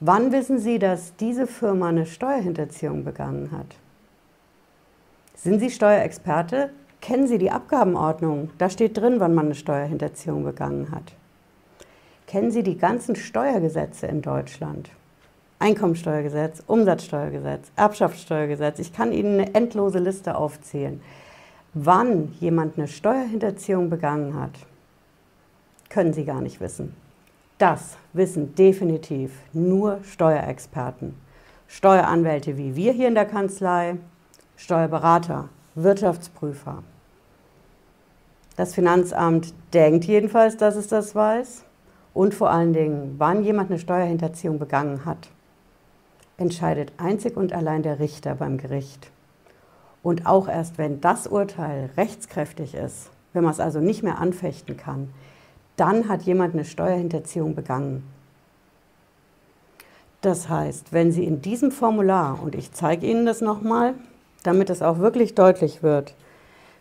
Wann 0.00 0.30
wissen 0.30 0.60
Sie, 0.60 0.78
dass 0.78 1.16
diese 1.16 1.48
Firma 1.48 1.88
eine 1.88 2.06
Steuerhinterziehung 2.06 3.02
begangen 3.04 3.50
hat? 3.50 3.74
Sind 5.34 5.58
Sie 5.58 5.70
Steuerexperte? 5.70 6.70
Kennen 7.00 7.26
Sie 7.26 7.38
die 7.38 7.50
Abgabenordnung? 7.50 8.50
Da 8.58 8.70
steht 8.70 8.96
drin, 8.96 9.18
wann 9.18 9.34
man 9.34 9.46
eine 9.46 9.54
Steuerhinterziehung 9.56 10.44
begangen 10.44 10.92
hat. 10.92 11.14
Kennen 12.28 12.52
Sie 12.52 12.62
die 12.62 12.78
ganzen 12.78 13.16
Steuergesetze 13.16 14.06
in 14.06 14.22
Deutschland? 14.22 14.90
Einkommensteuergesetz, 15.58 16.62
Umsatzsteuergesetz, 16.68 17.72
Erbschaftssteuergesetz. 17.74 18.78
Ich 18.78 18.92
kann 18.92 19.12
Ihnen 19.12 19.40
eine 19.40 19.54
endlose 19.54 19.98
Liste 19.98 20.36
aufzählen. 20.36 21.00
Wann 21.74 22.34
jemand 22.38 22.78
eine 22.78 22.86
Steuerhinterziehung 22.86 23.90
begangen 23.90 24.40
hat, 24.40 24.52
können 25.88 26.12
Sie 26.12 26.24
gar 26.24 26.40
nicht 26.40 26.60
wissen. 26.60 26.94
Das 27.58 27.96
wissen 28.12 28.54
definitiv 28.54 29.32
nur 29.52 29.98
Steuerexperten. 30.04 31.14
Steueranwälte 31.66 32.56
wie 32.56 32.76
wir 32.76 32.92
hier 32.92 33.08
in 33.08 33.16
der 33.16 33.26
Kanzlei, 33.26 33.96
Steuerberater, 34.56 35.48
Wirtschaftsprüfer. 35.74 36.84
Das 38.56 38.74
Finanzamt 38.74 39.54
denkt 39.72 40.04
jedenfalls, 40.04 40.56
dass 40.56 40.76
es 40.76 40.88
das 40.88 41.14
weiß. 41.14 41.64
Und 42.14 42.34
vor 42.34 42.50
allen 42.50 42.72
Dingen, 42.72 43.16
wann 43.18 43.44
jemand 43.44 43.70
eine 43.70 43.78
Steuerhinterziehung 43.78 44.58
begangen 44.58 45.04
hat, 45.04 45.28
entscheidet 46.36 46.92
einzig 46.96 47.36
und 47.36 47.52
allein 47.52 47.82
der 47.82 47.98
Richter 47.98 48.34
beim 48.34 48.58
Gericht. 48.58 49.10
Und 50.02 50.26
auch 50.26 50.48
erst, 50.48 50.78
wenn 50.78 51.00
das 51.00 51.26
Urteil 51.26 51.90
rechtskräftig 51.96 52.74
ist, 52.74 53.10
wenn 53.32 53.44
man 53.44 53.52
es 53.52 53.60
also 53.60 53.80
nicht 53.80 54.02
mehr 54.02 54.18
anfechten 54.18 54.76
kann, 54.76 55.10
dann 55.78 56.08
hat 56.08 56.22
jemand 56.22 56.54
eine 56.54 56.64
Steuerhinterziehung 56.64 57.54
begangen. 57.54 58.02
Das 60.20 60.48
heißt, 60.48 60.92
wenn 60.92 61.12
Sie 61.12 61.24
in 61.24 61.40
diesem 61.40 61.70
Formular, 61.70 62.42
und 62.42 62.54
ich 62.54 62.72
zeige 62.72 63.06
Ihnen 63.06 63.24
das 63.24 63.40
nochmal, 63.40 63.94
damit 64.42 64.68
es 64.68 64.82
auch 64.82 64.98
wirklich 64.98 65.34
deutlich 65.34 65.82
wird, 65.82 66.14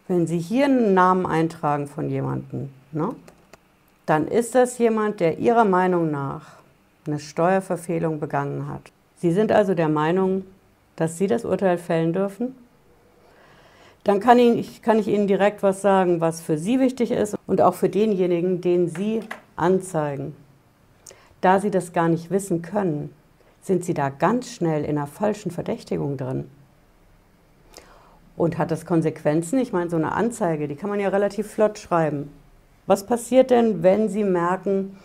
wenn 0.08 0.26
Sie 0.26 0.40
hier 0.40 0.66
einen 0.66 0.94
Namen 0.94 1.26
eintragen 1.26 1.88
von 1.88 2.10
jemandem, 2.10 2.70
ne, 2.92 3.14
dann 4.06 4.28
ist 4.28 4.56
das 4.56 4.78
jemand, 4.78 5.20
der 5.20 5.38
Ihrer 5.38 5.66
Meinung 5.66 6.10
nach 6.10 6.58
eine 7.06 7.20
Steuerverfehlung 7.20 8.20
begangen 8.20 8.68
hat. 8.68 8.92
Sie 9.18 9.32
sind 9.32 9.52
also 9.52 9.74
der 9.74 9.90
Meinung, 9.90 10.46
dass 10.96 11.18
Sie 11.18 11.28
das 11.28 11.46
Urteil 11.46 11.78
fällen 11.78 12.14
dürfen? 12.14 12.56
Dann 14.08 14.22
kann 14.22 14.40
ich, 14.40 14.82
kann 14.82 15.00
ich 15.00 15.10
Ihnen 15.10 15.28
direkt 15.28 15.64
was 15.64 15.82
sagen, 15.82 16.22
was 16.22 16.40
für 16.40 16.58
Sie 16.58 16.80
wichtig 16.80 17.12
ist 17.12 17.36
und 17.46 17.60
auch 17.60 17.74
für 17.74 17.90
denjenigen, 17.90 18.62
den 18.62 18.88
Sie 18.88 19.20
anzeigen. 19.58 20.34
Da 21.42 21.60
Sie 21.60 21.70
das 21.70 21.92
gar 21.92 22.08
nicht 22.08 22.32
wissen 22.32 22.62
können, 22.62 23.14
sind 23.62 23.84
Sie 23.84 23.94
da 23.94 24.08
ganz 24.08 24.50
schnell 24.50 24.86
in 24.86 24.98
einer 24.98 25.08
falschen 25.08 25.52
Verdächtigung 25.52 26.16
drin. 26.16 26.50
Und 28.38 28.58
hat 28.58 28.72
das 28.72 28.86
Konsequenzen? 28.86 29.60
Ich 29.60 29.74
meine, 29.74 29.90
so 29.90 29.98
eine 29.98 30.14
Anzeige, 30.14 30.70
die 30.70 30.76
kann 30.76 30.90
man 30.90 31.02
ja 31.02 31.10
relativ 31.10 31.52
flott 31.52 31.78
schreiben. 31.78 32.32
Was 32.86 33.06
passiert 33.06 33.52
denn, 33.52 33.84
wenn 33.84 34.08
Sie 34.08 34.24
merken, 34.24 34.98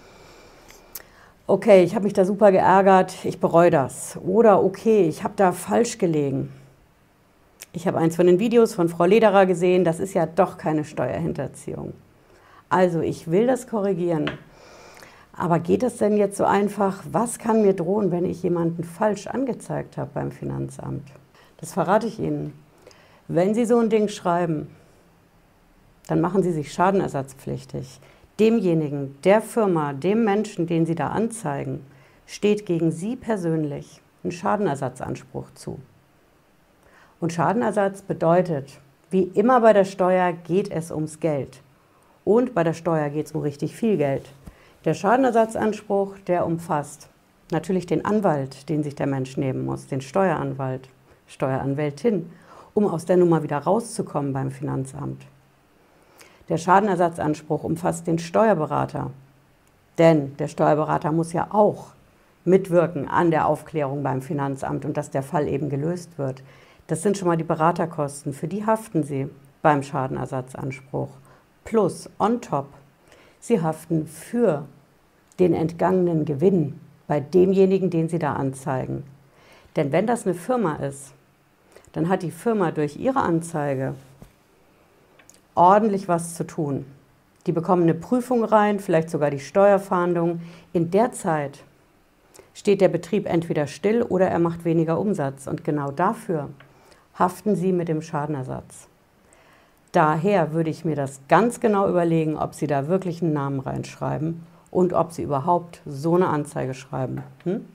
okay, 1.49 1.83
ich 1.83 1.97
habe 1.97 2.05
mich 2.05 2.13
da 2.13 2.25
super 2.25 2.53
geärgert, 2.53 3.17
ich 3.25 3.41
bereue 3.41 3.71
das. 3.71 4.17
Oder 4.25 4.63
okay, 4.63 5.09
ich 5.09 5.25
habe 5.25 5.35
da 5.35 5.51
falsch 5.51 5.99
gelegen. 5.99 6.53
Ich 7.75 7.87
habe 7.87 7.97
eins 7.97 8.17
von 8.17 8.27
den 8.27 8.39
Videos 8.39 8.75
von 8.75 8.91
Frau 8.91 9.07
Lederer 9.07 9.47
gesehen, 9.47 9.83
das 9.83 9.99
ist 9.99 10.13
ja 10.13 10.27
doch 10.27 10.59
keine 10.59 10.85
Steuerhinterziehung. 10.85 11.95
Also 12.69 13.01
ich 13.01 13.31
will 13.31 13.47
das 13.47 13.67
korrigieren. 13.67 14.31
Aber 15.33 15.59
geht 15.59 15.83
das 15.83 15.97
denn 15.97 16.19
jetzt 16.19 16.37
so 16.37 16.45
einfach? 16.45 17.03
Was 17.11 17.39
kann 17.39 17.63
mir 17.63 17.73
drohen, 17.73 18.11
wenn 18.11 18.27
ich 18.27 18.43
jemanden 18.43 18.85
falsch 18.85 19.27
angezeigt 19.27 19.97
habe 19.97 20.11
beim 20.13 20.33
Finanzamt? 20.33 21.09
Das 21.57 21.73
verrate 21.73 22.07
ich 22.07 22.19
Ihnen. 22.19 22.53
Wenn 23.29 23.55
Sie 23.55 23.65
so 23.65 23.79
ein 23.79 23.89
Ding 23.89 24.09
schreiben, 24.09 24.69
dann 26.09 26.21
machen 26.21 26.43
Sie 26.43 26.53
sich 26.53 26.75
schadenersatzpflichtig. 26.75 28.01
Demjenigen, 28.39 29.17
der 29.25 29.41
Firma, 29.41 29.95
dem 29.95 30.25
Menschen, 30.25 30.67
den 30.67 30.85
Sie 30.85 30.95
da 30.95 31.09
anzeigen, 31.09 31.87
steht 32.27 32.67
gegen 32.67 32.91
Sie 32.91 33.17
persönlich 33.17 34.03
ein 34.25 34.33
Schadenersatzanspruch 34.33 35.55
zu. 35.55 35.79
Und 37.23 37.33
Schadenersatz 37.33 38.03
bedeutet, 38.03 38.81
wie 39.13 39.23
immer 39.23 39.61
bei 39.61 39.73
der 39.73 39.85
Steuer 39.85 40.33
geht 40.33 40.73
es 40.73 40.91
ums 40.91 41.21
Geld. 41.21 41.63
Und 42.25 42.53
bei 42.53 42.65
der 42.65 42.73
Steuer 42.73 43.11
geht 43.11 43.27
es 43.27 43.33
um 43.33 43.43
richtig 43.43 43.77
viel 43.77 43.97
Geld. 43.97 44.29
Der 44.85 44.95
Schadenersatzanspruch, 44.95 46.19
der 46.27 46.45
umfasst 46.45 47.11
natürlich 47.53 47.87
den 47.87 48.05
Anwalt, 48.05 48.69
den 48.69 48.83
sich 48.83 48.97
der 48.97 49.07
Mensch 49.07 49.37
nehmen 49.37 49.65
muss, 49.65 49.87
den 49.87 50.01
Steueranwalt, 50.01 50.89
Steueranwältin, 51.29 52.29
um 52.75 52.89
aus 52.89 53.05
der 53.05 53.19
Nummer 53.19 53.45
wieder 53.45 53.59
rauszukommen 53.59 54.33
beim 54.33 54.51
Finanzamt. 54.51 55.25
Der 56.49 56.57
Schadenersatzanspruch 56.57 57.63
umfasst 57.63 58.09
den 58.09 58.19
Steuerberater, 58.19 59.13
denn 59.97 60.37
der 60.39 60.49
Steuerberater 60.49 61.13
muss 61.13 61.33
ja 61.33 61.47
auch 61.53 61.93
mitwirken 62.45 63.07
an 63.07 63.31
der 63.31 63.47
Aufklärung 63.47 64.03
beim 64.03 64.23
Finanzamt 64.23 64.85
und 64.85 64.97
dass 64.97 65.11
der 65.11 65.23
Fall 65.23 65.47
eben 65.47 65.71
gelöst 65.71 66.19
wird. 66.19 66.43
Das 66.87 67.03
sind 67.03 67.17
schon 67.17 67.29
mal 67.29 67.37
die 67.37 67.45
Beraterkosten, 67.45 68.33
für 68.33 68.49
die 68.49 68.67
haften 68.67 69.03
Sie 69.03 69.29
beim 69.63 69.83
Schadenersatzanspruch. 69.83 71.11
Plus, 71.65 72.11
on 72.19 72.41
top, 72.41 72.67
Sie 73.41 73.63
haften 73.63 74.07
für 74.07 74.67
den 75.39 75.55
entgangenen 75.55 76.25
Gewinn 76.25 76.81
bei 77.07 77.21
demjenigen, 77.21 77.91
den 77.91 78.09
Sie 78.09 78.19
da 78.19 78.35
anzeigen. 78.35 79.05
Denn 79.77 79.93
wenn 79.93 80.07
das 80.07 80.27
eine 80.27 80.35
Firma 80.35 80.77
ist, 80.77 81.15
dann 81.93 82.09
hat 82.09 82.23
die 82.23 82.31
Firma 82.31 82.71
durch 82.71 82.97
ihre 82.97 83.21
Anzeige 83.21 83.95
ordentlich 85.55 86.09
was 86.09 86.35
zu 86.35 86.45
tun. 86.45 86.87
Die 87.47 87.53
bekommen 87.53 87.83
eine 87.83 87.95
Prüfung 87.95 88.45
rein, 88.45 88.81
vielleicht 88.81 89.11
sogar 89.11 89.31
die 89.31 89.41
Steuerfahndung. 89.41 90.41
In 90.73 90.91
der 90.91 91.13
Zeit 91.13 91.65
steht 92.55 92.81
der 92.81 92.89
Betrieb 92.89 93.27
entweder 93.27 93.67
still 93.67 94.03
oder 94.03 94.29
er 94.29 94.39
macht 94.39 94.65
weniger 94.65 94.99
Umsatz. 94.99 95.47
Und 95.47 95.65
genau 95.65 95.91
dafür 95.91 96.49
haften 97.19 97.57
Sie 97.57 97.73
mit 97.73 97.89
dem 97.89 98.03
Schadenersatz. 98.03 98.89
Daher 99.93 100.53
würde 100.53 100.71
ich 100.71 100.85
mir 100.85 100.97
das 100.97 101.21
ganz 101.29 101.61
genau 101.61 101.89
überlegen, 101.89 102.37
ob 102.37 102.55
Sie 102.55 102.67
da 102.67 102.89
wirklich 102.89 103.23
einen 103.23 103.35
Namen 103.35 103.61
reinschreiben 103.61 104.43
und 104.71 104.95
ob 104.95 105.13
Sie 105.13 105.23
überhaupt 105.23 105.83
so 105.85 106.15
eine 106.15 106.29
Anzeige 106.29 106.73
schreiben. 106.73 107.23
Hm? 107.45 107.67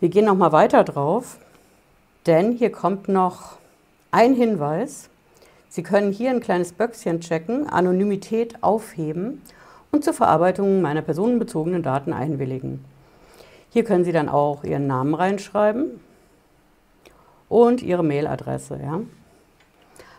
Wir 0.00 0.08
gehen 0.08 0.24
noch 0.24 0.34
mal 0.34 0.50
weiter 0.50 0.82
drauf, 0.82 1.38
denn 2.26 2.52
hier 2.52 2.72
kommt 2.72 3.08
noch 3.08 3.58
ein 4.10 4.34
Hinweis. 4.34 5.08
Sie 5.68 5.84
können 5.84 6.10
hier 6.10 6.30
ein 6.30 6.40
kleines 6.40 6.72
Böckchen 6.72 7.20
checken, 7.20 7.68
Anonymität 7.68 8.62
aufheben 8.62 9.40
und 9.92 10.04
zur 10.04 10.14
Verarbeitung 10.14 10.82
meiner 10.82 11.02
personenbezogenen 11.02 11.82
Daten 11.82 12.12
einwilligen. 12.12 12.84
Hier 13.70 13.84
können 13.84 14.04
Sie 14.04 14.12
dann 14.12 14.28
auch 14.28 14.64
Ihren 14.64 14.88
Namen 14.88 15.14
reinschreiben, 15.14 16.00
und 17.50 17.82
Ihre 17.82 18.02
Mailadresse. 18.02 18.80
Ja. 18.82 19.00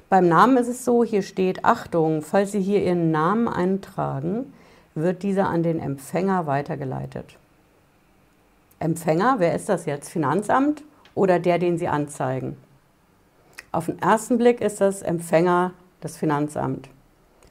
Beim 0.09 0.27
Namen 0.27 0.57
ist 0.57 0.67
es 0.67 0.85
so, 0.85 1.03
hier 1.03 1.23
steht 1.23 1.65
Achtung, 1.65 2.21
falls 2.21 2.51
Sie 2.51 2.61
hier 2.61 2.83
Ihren 2.83 3.09
Namen 3.09 3.47
eintragen, 3.47 4.53
wird 4.93 5.23
dieser 5.23 5.47
an 5.47 5.63
den 5.63 5.79
Empfänger 5.79 6.45
weitergeleitet. 6.45 7.37
Empfänger, 8.77 9.35
wer 9.39 9.55
ist 9.55 9.69
das 9.69 9.85
jetzt? 9.85 10.09
Finanzamt 10.09 10.83
oder 11.15 11.39
der, 11.39 11.57
den 11.57 11.77
Sie 11.77 11.87
anzeigen? 11.87 12.57
Auf 13.71 13.85
den 13.85 13.99
ersten 14.01 14.37
Blick 14.37 14.59
ist 14.59 14.81
das 14.81 15.01
Empfänger 15.01 15.71
das 16.01 16.17
Finanzamt. 16.17 16.89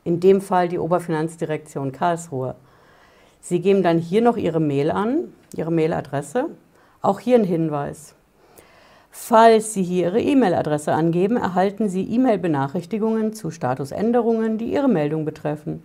In 0.04 0.20
dem 0.20 0.42
Fall 0.42 0.68
die 0.68 0.78
Oberfinanzdirektion 0.78 1.92
Karlsruhe. 1.92 2.56
Sie 3.40 3.60
geben 3.60 3.82
dann 3.82 3.98
hier 3.98 4.20
noch 4.20 4.36
Ihre 4.36 4.60
Mail 4.60 4.90
an, 4.90 5.32
Ihre 5.54 5.72
Mailadresse. 5.72 6.48
Auch 7.00 7.20
hier 7.20 7.36
ein 7.36 7.44
Hinweis. 7.44 8.14
Falls 9.10 9.74
Sie 9.74 9.82
hier 9.82 10.06
Ihre 10.06 10.20
E-Mail-Adresse 10.20 10.92
angeben, 10.92 11.36
erhalten 11.36 11.88
Sie 11.88 12.04
E-Mail-Benachrichtigungen 12.04 13.32
zu 13.32 13.50
Statusänderungen, 13.50 14.56
die 14.56 14.72
Ihre 14.72 14.88
Meldung 14.88 15.24
betreffen. 15.24 15.82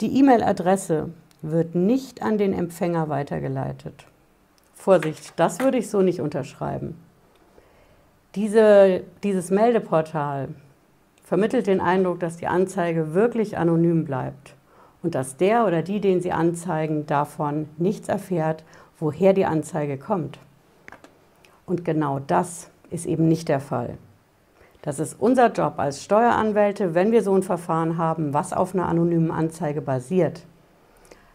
Die 0.00 0.16
E-Mail-Adresse 0.18 1.10
wird 1.42 1.74
nicht 1.74 2.22
an 2.22 2.38
den 2.38 2.52
Empfänger 2.52 3.08
weitergeleitet. 3.08 4.04
Vorsicht, 4.74 5.32
das 5.36 5.60
würde 5.60 5.78
ich 5.78 5.90
so 5.90 6.02
nicht 6.02 6.20
unterschreiben. 6.20 6.96
Diese, 8.34 9.02
dieses 9.24 9.50
Meldeportal 9.50 10.48
vermittelt 11.24 11.66
den 11.66 11.80
Eindruck, 11.80 12.20
dass 12.20 12.36
die 12.36 12.46
Anzeige 12.46 13.12
wirklich 13.12 13.58
anonym 13.58 14.04
bleibt 14.04 14.54
und 15.02 15.14
dass 15.14 15.36
der 15.36 15.66
oder 15.66 15.82
die, 15.82 16.00
den 16.00 16.20
Sie 16.20 16.32
anzeigen, 16.32 17.06
davon 17.06 17.68
nichts 17.76 18.08
erfährt, 18.08 18.64
woher 19.00 19.32
die 19.32 19.46
Anzeige 19.46 19.98
kommt. 19.98 20.38
Und 21.68 21.84
genau 21.84 22.18
das 22.18 22.70
ist 22.90 23.04
eben 23.04 23.28
nicht 23.28 23.48
der 23.48 23.60
Fall. 23.60 23.98
Das 24.80 24.98
ist 24.98 25.16
unser 25.20 25.52
Job 25.52 25.74
als 25.76 26.02
Steueranwälte, 26.02 26.94
wenn 26.94 27.12
wir 27.12 27.22
so 27.22 27.34
ein 27.34 27.42
Verfahren 27.42 27.98
haben, 27.98 28.32
was 28.32 28.54
auf 28.54 28.74
einer 28.74 28.86
anonymen 28.86 29.30
Anzeige 29.30 29.82
basiert, 29.82 30.40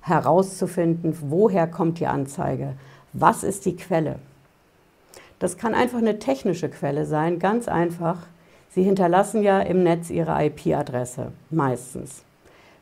herauszufinden, 0.02 1.16
woher 1.22 1.68
kommt 1.68 2.00
die 2.00 2.08
Anzeige, 2.08 2.74
was 3.14 3.44
ist 3.44 3.66
die 3.66 3.76
Quelle. 3.76 4.16
Das 5.38 5.58
kann 5.58 5.76
einfach 5.76 6.00
eine 6.00 6.18
technische 6.18 6.70
Quelle 6.70 7.06
sein, 7.06 7.38
ganz 7.38 7.68
einfach. 7.68 8.18
Sie 8.72 8.82
hinterlassen 8.82 9.44
ja 9.44 9.60
im 9.60 9.84
Netz 9.84 10.10
Ihre 10.10 10.44
IP-Adresse, 10.46 11.32
meistens. 11.52 12.24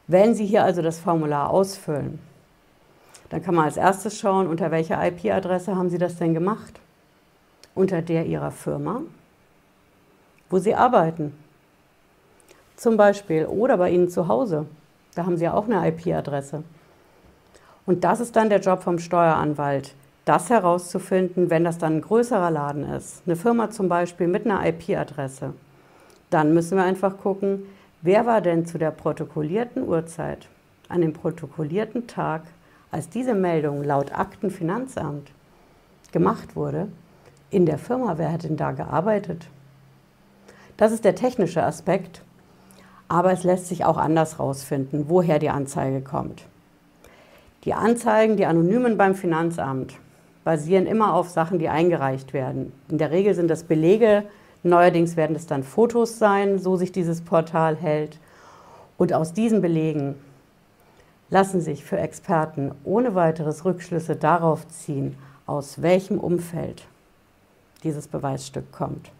Wenn 0.07 0.35
Sie 0.35 0.45
hier 0.45 0.63
also 0.63 0.81
das 0.81 0.99
Formular 0.99 1.49
ausfüllen, 1.49 2.19
dann 3.29 3.43
kann 3.43 3.55
man 3.55 3.65
als 3.65 3.77
erstes 3.77 4.17
schauen, 4.17 4.47
unter 4.47 4.71
welcher 4.71 5.05
IP-Adresse 5.05 5.75
haben 5.75 5.89
Sie 5.89 5.97
das 5.97 6.15
denn 6.15 6.33
gemacht? 6.33 6.80
Unter 7.73 8.01
der 8.01 8.25
Ihrer 8.25 8.51
Firma, 8.51 9.01
wo 10.49 10.59
Sie 10.59 10.75
arbeiten. 10.75 11.33
Zum 12.75 12.97
Beispiel 12.97 13.45
oder 13.45 13.77
bei 13.77 13.91
Ihnen 13.91 14.09
zu 14.09 14.27
Hause. 14.27 14.65
Da 15.15 15.25
haben 15.25 15.37
Sie 15.37 15.45
ja 15.45 15.53
auch 15.53 15.65
eine 15.65 15.87
IP-Adresse. 15.87 16.63
Und 17.85 18.03
das 18.03 18.19
ist 18.19 18.35
dann 18.35 18.49
der 18.49 18.59
Job 18.59 18.83
vom 18.83 18.99
Steueranwalt, 18.99 19.95
das 20.25 20.49
herauszufinden, 20.49 21.49
wenn 21.49 21.63
das 21.63 21.77
dann 21.77 21.97
ein 21.97 22.01
größerer 22.01 22.51
Laden 22.51 22.83
ist, 22.91 23.23
eine 23.25 23.35
Firma 23.35 23.69
zum 23.69 23.89
Beispiel 23.89 24.27
mit 24.27 24.45
einer 24.45 24.65
IP-Adresse. 24.65 25.53
Dann 26.29 26.53
müssen 26.53 26.77
wir 26.77 26.83
einfach 26.83 27.17
gucken, 27.17 27.63
wer 28.01 28.25
war 28.25 28.41
denn 28.41 28.65
zu 28.65 28.77
der 28.77 28.91
protokollierten 28.91 29.87
Uhrzeit, 29.87 30.47
an 30.89 31.01
dem 31.01 31.13
protokollierten 31.13 32.07
Tag, 32.07 32.43
als 32.91 33.09
diese 33.09 33.33
Meldung 33.33 33.83
laut 33.83 34.13
Aktenfinanzamt 34.13 35.31
gemacht 36.11 36.55
wurde, 36.55 36.87
in 37.51 37.65
der 37.65 37.77
Firma, 37.77 38.17
wer 38.17 38.31
hat 38.31 38.43
denn 38.43 38.57
da 38.57 38.71
gearbeitet? 38.71 39.47
Das 40.77 40.91
ist 40.91 41.03
der 41.05 41.15
technische 41.15 41.63
Aspekt, 41.63 42.23
aber 43.07 43.33
es 43.33 43.43
lässt 43.43 43.67
sich 43.67 43.83
auch 43.85 43.97
anders 43.97 44.37
herausfinden, 44.37 45.05
woher 45.09 45.37
die 45.37 45.49
Anzeige 45.49 46.01
kommt. 46.01 46.45
Die 47.65 47.73
Anzeigen, 47.73 48.37
die 48.37 48.45
anonymen 48.45 48.97
beim 48.97 49.13
Finanzamt, 49.13 49.93
basieren 50.43 50.87
immer 50.87 51.13
auf 51.13 51.29
Sachen, 51.29 51.59
die 51.59 51.69
eingereicht 51.69 52.33
werden. 52.33 52.71
In 52.89 52.97
der 52.97 53.11
Regel 53.11 53.35
sind 53.35 53.49
das 53.49 53.63
Belege, 53.63 54.23
neuerdings 54.63 55.15
werden 55.17 55.35
es 55.35 55.45
dann 55.45 55.63
Fotos 55.63 56.17
sein, 56.17 56.57
so 56.57 56.77
sich 56.77 56.91
dieses 56.91 57.21
Portal 57.21 57.75
hält. 57.75 58.17
Und 58.97 59.13
aus 59.13 59.33
diesen 59.33 59.61
Belegen 59.61 60.15
lassen 61.29 61.61
sich 61.61 61.83
für 61.83 61.99
Experten 61.99 62.71
ohne 62.83 63.13
weiteres 63.13 63.65
Rückschlüsse 63.65 64.15
darauf 64.15 64.67
ziehen, 64.69 65.15
aus 65.45 65.81
welchem 65.81 66.17
Umfeld 66.17 66.87
dieses 67.83 68.07
Beweisstück 68.07 68.71
kommt. 68.71 69.11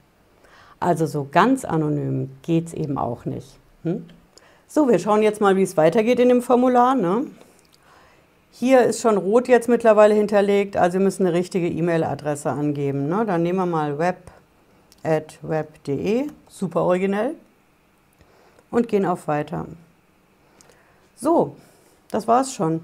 Also 0.79 1.05
so 1.05 1.27
ganz 1.31 1.63
anonym 1.65 2.31
geht 2.41 2.65
es 2.67 2.73
eben 2.73 2.97
auch 2.97 3.25
nicht. 3.25 3.59
Hm? 3.83 4.05
So, 4.67 4.89
wir 4.89 4.97
schauen 4.99 5.21
jetzt 5.21 5.41
mal, 5.41 5.57
wie 5.57 5.63
es 5.63 5.75
weitergeht 5.77 6.19
in 6.19 6.29
dem 6.29 6.41
Formular. 6.41 6.95
Ne? 6.95 7.27
Hier 8.51 8.83
ist 8.83 9.01
schon 9.01 9.17
rot 9.17 9.47
jetzt 9.47 9.69
mittlerweile 9.69 10.15
hinterlegt, 10.15 10.77
also 10.77 10.97
wir 10.97 11.03
müssen 11.03 11.25
eine 11.25 11.35
richtige 11.35 11.67
E-Mail-Adresse 11.67 12.49
angeben. 12.49 13.09
Ne? 13.09 13.25
Dann 13.25 13.43
nehmen 13.43 13.59
wir 13.59 13.65
mal 13.65 13.99
web.web.de, 13.99 16.27
super 16.47 16.81
originell, 16.81 17.35
und 18.71 18.87
gehen 18.87 19.05
auf 19.05 19.27
Weiter. 19.27 19.67
So, 21.15 21.55
das 22.09 22.27
war's 22.27 22.53
schon. 22.53 22.81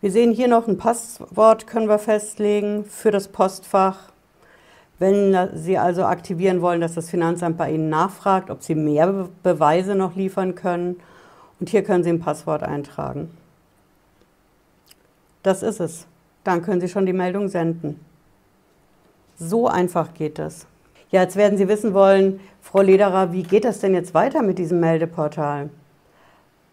Wir 0.00 0.12
sehen 0.12 0.32
hier 0.32 0.48
noch 0.48 0.68
ein 0.68 0.78
Passwort, 0.78 1.66
können 1.66 1.88
wir 1.88 1.98
festlegen 1.98 2.84
für 2.84 3.10
das 3.10 3.28
Postfach. 3.28 4.11
Wenn 5.02 5.48
Sie 5.54 5.78
also 5.78 6.04
aktivieren 6.04 6.62
wollen, 6.62 6.80
dass 6.80 6.94
das 6.94 7.10
Finanzamt 7.10 7.56
bei 7.56 7.72
Ihnen 7.72 7.88
nachfragt, 7.88 8.50
ob 8.50 8.62
Sie 8.62 8.76
mehr 8.76 9.28
Beweise 9.42 9.96
noch 9.96 10.14
liefern 10.14 10.54
können. 10.54 10.94
Und 11.58 11.70
hier 11.70 11.82
können 11.82 12.04
Sie 12.04 12.10
ein 12.10 12.20
Passwort 12.20 12.62
eintragen. 12.62 13.28
Das 15.42 15.64
ist 15.64 15.80
es. 15.80 16.06
Dann 16.44 16.62
können 16.62 16.80
Sie 16.80 16.88
schon 16.88 17.04
die 17.04 17.12
Meldung 17.12 17.48
senden. 17.48 17.98
So 19.36 19.66
einfach 19.66 20.14
geht 20.14 20.38
das. 20.38 20.68
Ja, 21.10 21.22
jetzt 21.22 21.34
werden 21.34 21.58
Sie 21.58 21.66
wissen 21.66 21.94
wollen, 21.94 22.38
Frau 22.60 22.80
Lederer, 22.80 23.32
wie 23.32 23.42
geht 23.42 23.64
das 23.64 23.80
denn 23.80 23.94
jetzt 23.94 24.14
weiter 24.14 24.44
mit 24.44 24.60
diesem 24.60 24.78
Meldeportal? 24.78 25.70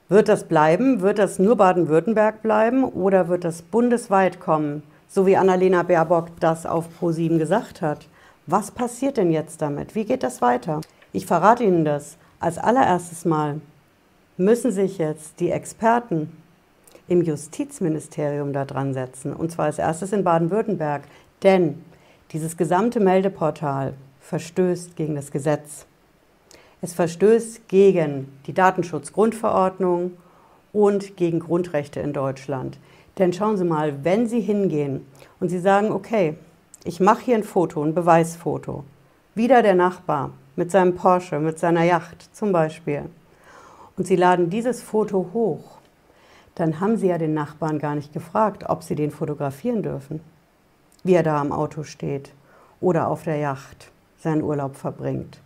Wird 0.08 0.30
das 0.30 0.44
bleiben? 0.44 1.02
Wird 1.02 1.18
das 1.18 1.40
nur 1.40 1.56
Baden-Württemberg 1.56 2.44
bleiben 2.44 2.84
oder 2.84 3.28
wird 3.28 3.44
das 3.44 3.64
bundesweit 3.64 4.40
kommen, 4.40 4.84
so 5.08 5.26
wie 5.26 5.36
Annalena 5.36 5.82
Baerbock 5.82 6.28
das 6.40 6.68
auf 6.68 6.86
Pro7 7.02 7.40
gesagt 7.40 7.82
hat? 7.82 8.06
Was 8.52 8.72
passiert 8.72 9.18
denn 9.18 9.30
jetzt 9.30 9.62
damit? 9.62 9.94
Wie 9.94 10.06
geht 10.06 10.24
das 10.24 10.42
weiter? 10.42 10.82
Ich 11.14 11.28
verrate 11.28 11.64
Ihnen 11.64 11.86
das. 11.86 12.18
Als 12.40 12.58
allererstes 12.58 13.24
Mal 13.24 13.62
müssen 14.38 14.72
sich 14.72 14.98
jetzt 14.98 15.40
die 15.40 15.52
Experten 15.52 16.36
im 17.08 17.22
Justizministerium 17.22 18.52
da 18.52 18.66
dran 18.66 18.96
setzen. 18.96 19.34
Und 19.34 19.52
zwar 19.52 19.66
als 19.66 19.78
erstes 19.78 20.14
in 20.14 20.24
Baden-Württemberg. 20.24 21.04
Denn 21.44 21.86
dieses 22.32 22.58
gesamte 22.58 23.00
Meldeportal 23.00 23.94
verstößt 24.20 24.96
gegen 24.96 25.14
das 25.14 25.30
Gesetz. 25.30 25.86
Es 26.82 26.94
verstößt 26.94 27.68
gegen 27.68 28.34
die 28.48 28.54
Datenschutzgrundverordnung 28.56 30.14
und 30.74 31.18
gegen 31.18 31.40
Grundrechte 31.40 32.00
in 32.00 32.14
Deutschland. 32.14 32.80
Denn 33.20 33.32
schauen 33.32 33.58
Sie 33.58 33.66
mal, 33.66 34.04
wenn 34.04 34.28
Sie 34.28 34.42
hingehen 34.42 35.06
und 35.40 35.50
Sie 35.50 35.60
sagen, 35.60 35.92
okay, 35.92 36.36
ich 36.84 37.00
mache 37.00 37.24
hier 37.24 37.36
ein 37.36 37.44
Foto, 37.44 37.84
ein 37.84 37.94
Beweisfoto, 37.94 38.84
wieder 39.36 39.62
der 39.62 39.76
Nachbar 39.76 40.32
mit 40.56 40.72
seinem 40.72 40.96
Porsche, 40.96 41.40
mit 41.40 41.60
seiner 41.60 41.84
Yacht 41.84 42.36
zum 42.36 42.52
Beispiel, 42.52 43.04
und 43.98 44.08
Sie 44.08 44.16
laden 44.16 44.50
dieses 44.50 44.82
Foto 44.82 45.30
hoch 45.34 45.80
dann 46.60 46.82
haben 46.82 46.98
Sie 46.98 47.08
ja 47.08 47.18
den 47.18 47.34
Nachbarn 47.34 47.80
gar 47.80 47.96
nicht 47.96 48.12
gefragt, 48.12 48.66
ob 48.68 48.84
Sie 48.84 48.96
den 48.96 49.12
fotografieren 49.12 49.82
dürfen, 49.82 50.20
wie 51.06 51.14
er 51.14 51.24
da 51.24 51.40
am 51.40 51.54
Auto 51.54 51.84
steht 51.84 52.34
oder 52.82 53.08
auf 53.08 53.24
der 53.24 53.38
Yacht 53.38 53.92
seinen 54.18 54.44
Urlaub 54.44 54.76
verbringt. 54.76 55.40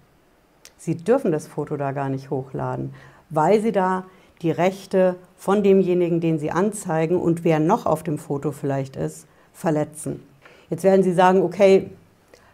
Sie 0.76 0.98
dürfen 0.98 1.32
das 1.32 1.46
Foto 1.46 1.78
da 1.78 1.92
gar 1.92 2.10
nicht 2.10 2.32
hochladen, 2.32 2.96
weil 3.30 3.62
Sie 3.62 3.72
da 3.72 4.06
die 4.42 4.50
Rechte 4.50 5.16
von 5.38 5.62
demjenigen, 5.62 6.20
den 6.20 6.40
Sie 6.40 6.50
anzeigen 6.50 7.18
und 7.18 7.44
wer 7.44 7.60
noch 7.60 7.86
auf 7.86 8.02
dem 8.02 8.18
Foto 8.18 8.52
vielleicht 8.52 8.96
ist, 8.96 9.28
verletzen. 9.54 10.24
Jetzt 10.70 10.84
werden 10.84 11.04
Sie 11.04 11.14
sagen, 11.14 11.42
okay, 11.42 11.90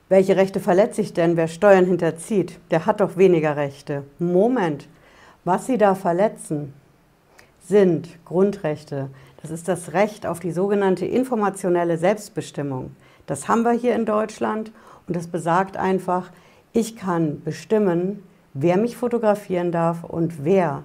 welche 0.10 0.36
Rechte 0.36 0.60
verletze 0.60 1.02
ich 1.02 1.14
denn? 1.14 1.38
Wer 1.38 1.48
Steuern 1.48 1.86
hinterzieht, 1.86 2.60
der 2.72 2.86
hat 2.86 3.00
doch 3.00 3.16
weniger 3.16 3.56
Rechte. 3.56 4.04
Moment, 4.18 4.88
was 5.46 5.68
Sie 5.68 5.78
da 5.78 5.96
verletzen, 5.96 6.74
sind 7.62 8.10
Grundrechte. 8.26 9.10
Das 9.42 9.52
ist 9.52 9.68
das 9.68 9.94
Recht 9.94 10.26
auf 10.26 10.40
die 10.40 10.52
sogenannte 10.52 11.06
informationelle 11.06 11.98
Selbstbestimmung. 11.98 12.96
Das 13.28 13.48
haben 13.48 13.62
wir 13.62 13.72
hier 13.72 13.96
in 13.96 14.06
Deutschland 14.06 14.72
und 15.08 15.16
das 15.16 15.28
besagt 15.28 15.78
einfach, 15.78 16.32
ich 16.74 16.96
kann 16.96 17.42
bestimmen, 17.44 18.24
wer 18.54 18.78
mich 18.78 18.98
fotografieren 18.98 19.72
darf 19.72 20.04
und 20.04 20.44
wer 20.44 20.84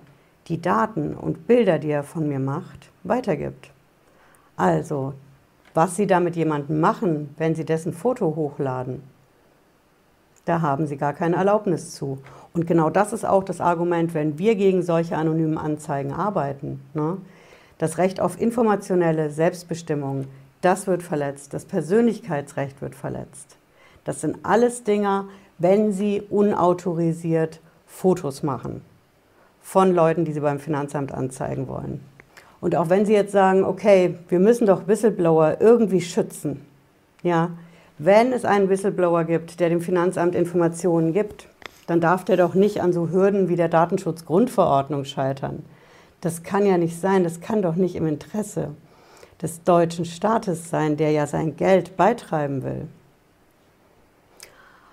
die 0.49 0.61
Daten 0.61 1.15
und 1.15 1.47
Bilder, 1.47 1.79
die 1.79 1.91
er 1.91 2.03
von 2.03 2.29
mir 2.29 2.39
macht, 2.39 2.91
weitergibt. 3.03 3.71
Also, 4.57 5.15
was 5.75 5.97
Sie 5.97 6.07
da 6.07 6.21
mit 6.21 6.37
jemandem 6.37 6.81
machen, 6.81 7.35
wenn 7.37 7.55
Sie 7.55 7.65
dessen 7.65 7.93
Foto 7.93 8.37
hochladen, 8.37 9.03
da 10.45 10.61
haben 10.61 10.87
Sie 10.87 10.97
gar 10.97 11.13
keine 11.13 11.37
Erlaubnis 11.37 11.95
zu. 11.95 12.19
Und 12.53 12.67
genau 12.67 12.91
das 12.91 13.13
ist 13.13 13.25
auch 13.25 13.43
das 13.45 13.61
Argument, 13.61 14.15
wenn 14.15 14.39
wir 14.39 14.55
gegen 14.55 14.83
solche 14.83 15.17
anonymen 15.17 15.59
Anzeigen 15.59 16.13
arbeiten. 16.13 16.81
Ne? 16.93 17.19
Das 17.79 17.99
Recht 17.99 18.21
auf 18.21 18.41
informationelle 18.41 19.31
Selbstbestimmung, 19.31 20.27
das 20.61 20.87
wird 20.87 21.03
verletzt. 21.03 21.55
Das 21.55 21.65
Persönlichkeitsrecht 21.65 22.81
wird 22.81 22.95
verletzt. 22.95 23.57
Das 24.05 24.21
sind 24.21 24.39
alles 24.43 24.85
Dinge, 24.85 25.25
wenn 25.59 25.93
Sie 25.93 26.21
unautorisiert 26.21 27.61
Fotos 27.87 28.43
machen 28.43 28.83
von 29.61 29.95
Leuten, 29.95 30.25
die 30.25 30.33
Sie 30.33 30.41
beim 30.41 30.61
Finanzamt 30.61 31.13
anzeigen 31.13 31.69
wollen. 31.69 32.05
Und 32.65 32.77
auch 32.77 32.89
wenn 32.89 33.05
Sie 33.05 33.13
jetzt 33.13 33.33
sagen, 33.33 33.63
okay, 33.63 34.15
wir 34.31 34.39
müssen 34.39 34.67
doch 34.67 34.89
Whistleblower 34.89 35.59
irgendwie 35.61 36.01
schützen, 36.01 36.65
ja, 37.23 37.51
wenn 37.99 38.33
es 38.33 38.47
einen 38.47 38.71
Whistleblower 38.71 39.25
gibt, 39.25 39.61
der 39.61 39.69
dem 39.69 39.83
Finanzamt 39.83 40.35
Informationen 40.35 41.13
gibt, 41.13 41.47
dann 41.87 42.01
darf 42.01 42.25
der 42.25 42.39
doch 42.39 42.55
nicht 42.55 42.81
an 42.81 42.95
so 42.95 43.11
Hürden 43.11 43.51
wie 43.51 43.57
der 43.57 43.69
Datenschutzgrundverordnung 43.69 45.05
scheitern. 45.05 45.63
Das 46.23 46.43
kann 46.43 46.65
ja 46.65 46.79
nicht 46.79 46.99
sein, 46.99 47.23
das 47.23 47.43
kann 47.43 47.61
doch 47.61 47.75
nicht 47.75 47.97
im 47.97 48.07
Interesse 48.07 48.71
des 49.43 49.63
deutschen 49.65 50.07
Staates 50.07 50.71
sein, 50.71 50.97
der 50.97 51.11
ja 51.11 51.27
sein 51.27 51.57
Geld 51.57 51.99
beitreiben 51.99 52.65
will. 52.65 52.89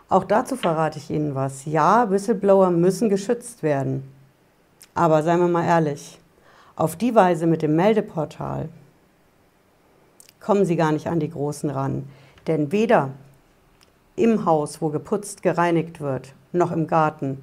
Auch 0.09 0.25
dazu 0.25 0.57
verrate 0.57 0.99
ich 0.99 1.09
Ihnen 1.09 1.35
was. 1.35 1.63
Ja, 1.63 2.11
Whistleblower 2.11 2.69
müssen 2.69 3.07
geschützt 3.07 3.63
werden. 3.63 4.03
Aber 4.93 5.23
seien 5.23 5.39
wir 5.39 5.47
mal 5.47 5.63
ehrlich, 5.63 6.20
auf 6.81 6.95
die 6.95 7.13
Weise 7.13 7.45
mit 7.45 7.61
dem 7.61 7.75
Meldeportal 7.75 8.67
kommen 10.39 10.65
Sie 10.65 10.75
gar 10.75 10.91
nicht 10.91 11.05
an 11.05 11.19
die 11.19 11.29
Großen 11.29 11.69
ran. 11.69 12.07
Denn 12.47 12.71
weder 12.71 13.11
im 14.15 14.45
Haus, 14.45 14.81
wo 14.81 14.89
geputzt, 14.89 15.43
gereinigt 15.43 16.01
wird, 16.01 16.33
noch 16.53 16.71
im 16.71 16.87
Garten, 16.87 17.39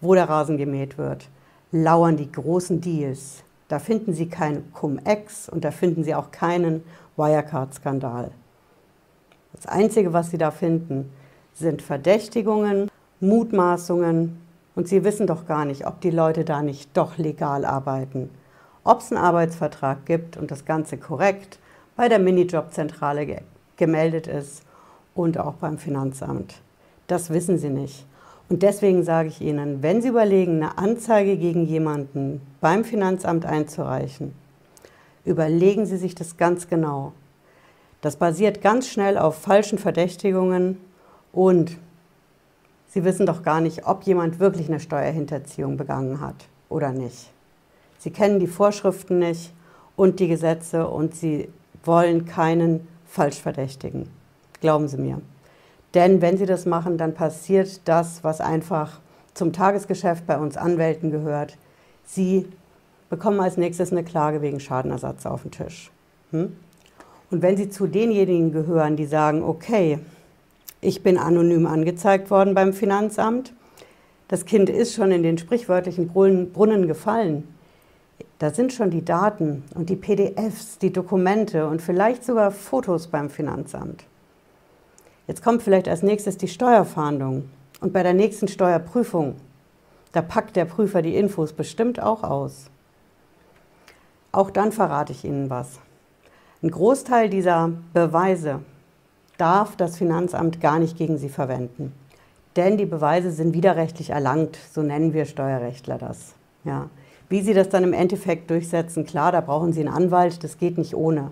wo 0.00 0.14
der 0.14 0.28
Rasen 0.28 0.56
gemäht 0.56 0.98
wird, 0.98 1.28
lauern 1.70 2.16
die 2.16 2.32
großen 2.32 2.80
Deals. 2.80 3.44
Da 3.68 3.78
finden 3.78 4.14
Sie 4.14 4.28
kein 4.28 4.72
Cum-Ex 4.72 5.48
und 5.48 5.64
da 5.64 5.70
finden 5.70 6.02
Sie 6.02 6.16
auch 6.16 6.32
keinen 6.32 6.82
Wirecard-Skandal. 7.16 8.32
Das 9.52 9.66
Einzige, 9.66 10.12
was 10.12 10.30
Sie 10.30 10.38
da 10.38 10.50
finden, 10.50 11.12
sind 11.54 11.82
Verdächtigungen, 11.82 12.90
Mutmaßungen 13.20 14.40
und 14.74 14.88
Sie 14.88 15.04
wissen 15.04 15.28
doch 15.28 15.46
gar 15.46 15.66
nicht, 15.66 15.86
ob 15.86 16.00
die 16.00 16.10
Leute 16.10 16.44
da 16.44 16.62
nicht 16.62 16.90
doch 16.96 17.16
legal 17.16 17.64
arbeiten. 17.64 18.28
Ob 18.84 19.00
es 19.00 19.12
einen 19.12 19.22
Arbeitsvertrag 19.22 20.06
gibt 20.06 20.36
und 20.36 20.50
das 20.50 20.64
Ganze 20.64 20.96
korrekt 20.96 21.58
bei 21.96 22.08
der 22.08 22.18
Minijobzentrale 22.18 23.26
ge 23.26 23.38
gemeldet 23.76 24.26
ist 24.26 24.62
und 25.14 25.38
auch 25.38 25.54
beim 25.54 25.78
Finanzamt. 25.78 26.60
Das 27.06 27.30
wissen 27.30 27.58
Sie 27.58 27.70
nicht. 27.70 28.06
Und 28.48 28.62
deswegen 28.62 29.02
sage 29.02 29.28
ich 29.28 29.40
Ihnen, 29.40 29.82
wenn 29.82 30.02
Sie 30.02 30.08
überlegen, 30.08 30.56
eine 30.56 30.78
Anzeige 30.78 31.36
gegen 31.36 31.64
jemanden 31.64 32.42
beim 32.60 32.84
Finanzamt 32.84 33.46
einzureichen, 33.46 34.34
überlegen 35.24 35.86
Sie 35.86 35.96
sich 35.96 36.14
das 36.14 36.36
ganz 36.36 36.68
genau. 36.68 37.12
Das 38.02 38.16
basiert 38.16 38.60
ganz 38.60 38.88
schnell 38.88 39.16
auf 39.16 39.36
falschen 39.36 39.78
Verdächtigungen 39.78 40.78
und 41.32 41.78
Sie 42.88 43.04
wissen 43.04 43.24
doch 43.24 43.42
gar 43.42 43.62
nicht, 43.62 43.86
ob 43.86 44.02
jemand 44.02 44.38
wirklich 44.38 44.68
eine 44.68 44.80
Steuerhinterziehung 44.80 45.78
begangen 45.78 46.20
hat 46.20 46.36
oder 46.68 46.92
nicht. 46.92 47.31
Sie 48.02 48.10
kennen 48.10 48.40
die 48.40 48.48
Vorschriften 48.48 49.20
nicht 49.20 49.52
und 49.94 50.18
die 50.18 50.26
Gesetze 50.26 50.88
und 50.88 51.14
Sie 51.14 51.48
wollen 51.84 52.24
keinen 52.24 52.88
Falschverdächtigen. 53.06 54.08
Glauben 54.60 54.88
Sie 54.88 54.96
mir. 54.96 55.20
Denn 55.94 56.20
wenn 56.20 56.36
Sie 56.36 56.46
das 56.46 56.66
machen, 56.66 56.98
dann 56.98 57.14
passiert 57.14 57.80
das, 57.84 58.24
was 58.24 58.40
einfach 58.40 58.98
zum 59.34 59.52
Tagesgeschäft 59.52 60.26
bei 60.26 60.36
uns 60.36 60.56
Anwälten 60.56 61.12
gehört. 61.12 61.56
Sie 62.04 62.48
bekommen 63.08 63.38
als 63.38 63.56
nächstes 63.56 63.92
eine 63.92 64.02
Klage 64.02 64.42
wegen 64.42 64.58
Schadenersatz 64.58 65.24
auf 65.24 65.42
den 65.42 65.52
Tisch. 65.52 65.92
Hm? 66.32 66.56
Und 67.30 67.40
wenn 67.40 67.56
Sie 67.56 67.70
zu 67.70 67.86
denjenigen 67.86 68.50
gehören, 68.50 68.96
die 68.96 69.06
sagen, 69.06 69.44
okay, 69.44 70.00
ich 70.80 71.04
bin 71.04 71.18
anonym 71.18 71.68
angezeigt 71.68 72.32
worden 72.32 72.56
beim 72.56 72.72
Finanzamt, 72.72 73.52
das 74.26 74.44
Kind 74.44 74.70
ist 74.70 74.92
schon 74.92 75.12
in 75.12 75.22
den 75.22 75.38
sprichwörtlichen 75.38 76.08
Brunnen 76.08 76.88
gefallen, 76.88 77.46
da 78.38 78.50
sind 78.50 78.72
schon 78.72 78.90
die 78.90 79.04
Daten 79.04 79.64
und 79.74 79.90
die 79.90 79.96
PDFs, 79.96 80.78
die 80.78 80.92
Dokumente 80.92 81.66
und 81.66 81.82
vielleicht 81.82 82.24
sogar 82.24 82.50
Fotos 82.50 83.06
beim 83.08 83.30
Finanzamt. 83.30 84.04
Jetzt 85.26 85.42
kommt 85.42 85.62
vielleicht 85.62 85.88
als 85.88 86.02
nächstes 86.02 86.36
die 86.36 86.48
Steuerfahndung 86.48 87.48
und 87.80 87.92
bei 87.92 88.02
der 88.02 88.14
nächsten 88.14 88.48
Steuerprüfung, 88.48 89.36
da 90.12 90.22
packt 90.22 90.56
der 90.56 90.64
Prüfer 90.64 91.02
die 91.02 91.16
Infos 91.16 91.52
bestimmt 91.52 92.00
auch 92.00 92.22
aus. 92.22 92.66
Auch 94.32 94.50
dann 94.50 94.72
verrate 94.72 95.12
ich 95.12 95.24
Ihnen 95.24 95.50
was. 95.50 95.78
Ein 96.62 96.70
Großteil 96.70 97.28
dieser 97.28 97.70
Beweise 97.92 98.60
darf 99.36 99.76
das 99.76 99.96
Finanzamt 99.96 100.60
gar 100.60 100.78
nicht 100.78 100.96
gegen 100.96 101.18
Sie 101.18 101.28
verwenden. 101.28 101.92
Denn 102.56 102.76
die 102.76 102.86
Beweise 102.86 103.30
sind 103.30 103.54
widerrechtlich 103.54 104.10
erlangt, 104.10 104.58
so 104.72 104.82
nennen 104.82 105.12
wir 105.12 105.24
Steuerrechtler 105.24 105.98
das. 105.98 106.34
Ja. 106.64 106.88
Wie 107.32 107.40
Sie 107.40 107.54
das 107.54 107.70
dann 107.70 107.82
im 107.82 107.94
Endeffekt 107.94 108.50
durchsetzen, 108.50 109.06
klar, 109.06 109.32
da 109.32 109.40
brauchen 109.40 109.72
Sie 109.72 109.80
einen 109.80 109.88
Anwalt, 109.88 110.44
das 110.44 110.58
geht 110.58 110.76
nicht 110.76 110.94
ohne. 110.94 111.30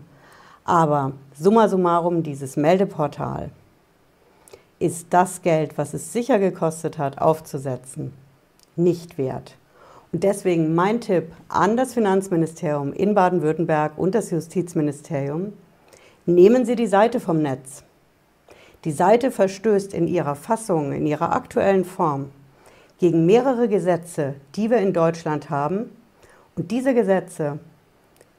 Aber 0.65 1.13
summa 1.39 1.69
summarum, 1.69 2.23
dieses 2.23 2.57
Meldeportal 2.57 3.51
ist 4.79 5.09
das 5.11 5.43
Geld, 5.43 5.77
was 5.77 5.93
es 5.93 6.15
sicher 6.15 6.39
gekostet 6.39 6.97
hat, 6.97 7.21
aufzusetzen, 7.21 8.15
nicht 8.77 9.19
wert. 9.19 9.59
Und 10.11 10.25
deswegen 10.25 10.75
mein 10.75 11.03
Tipp 11.03 11.33
an 11.51 11.77
das 11.77 11.93
Finanzministerium 11.93 12.95
in 12.95 13.15
Baden-Württemberg 13.15 13.99
und 13.99 14.15
das 14.15 14.31
Justizministerium, 14.31 15.53
nehmen 16.25 16.65
Sie 16.65 16.77
die 16.77 16.87
Seite 16.87 17.21
vom 17.21 17.43
Netz. 17.43 17.85
Die 18.87 18.93
Seite 18.93 19.31
verstößt 19.31 19.93
in 19.93 20.09
ihrer 20.09 20.35
Fassung, 20.35 20.93
in 20.93 21.07
ihrer 21.07 21.35
aktuellen 21.35 21.85
Form 21.85 22.31
gegen 23.01 23.25
mehrere 23.25 23.67
Gesetze, 23.67 24.35
die 24.55 24.71
wir 24.71 24.77
in 24.77 24.93
Deutschland 24.93 25.51
haben. 25.51 25.91
Und 26.55 26.71
diese 26.71 26.95
Gesetze 26.95 27.59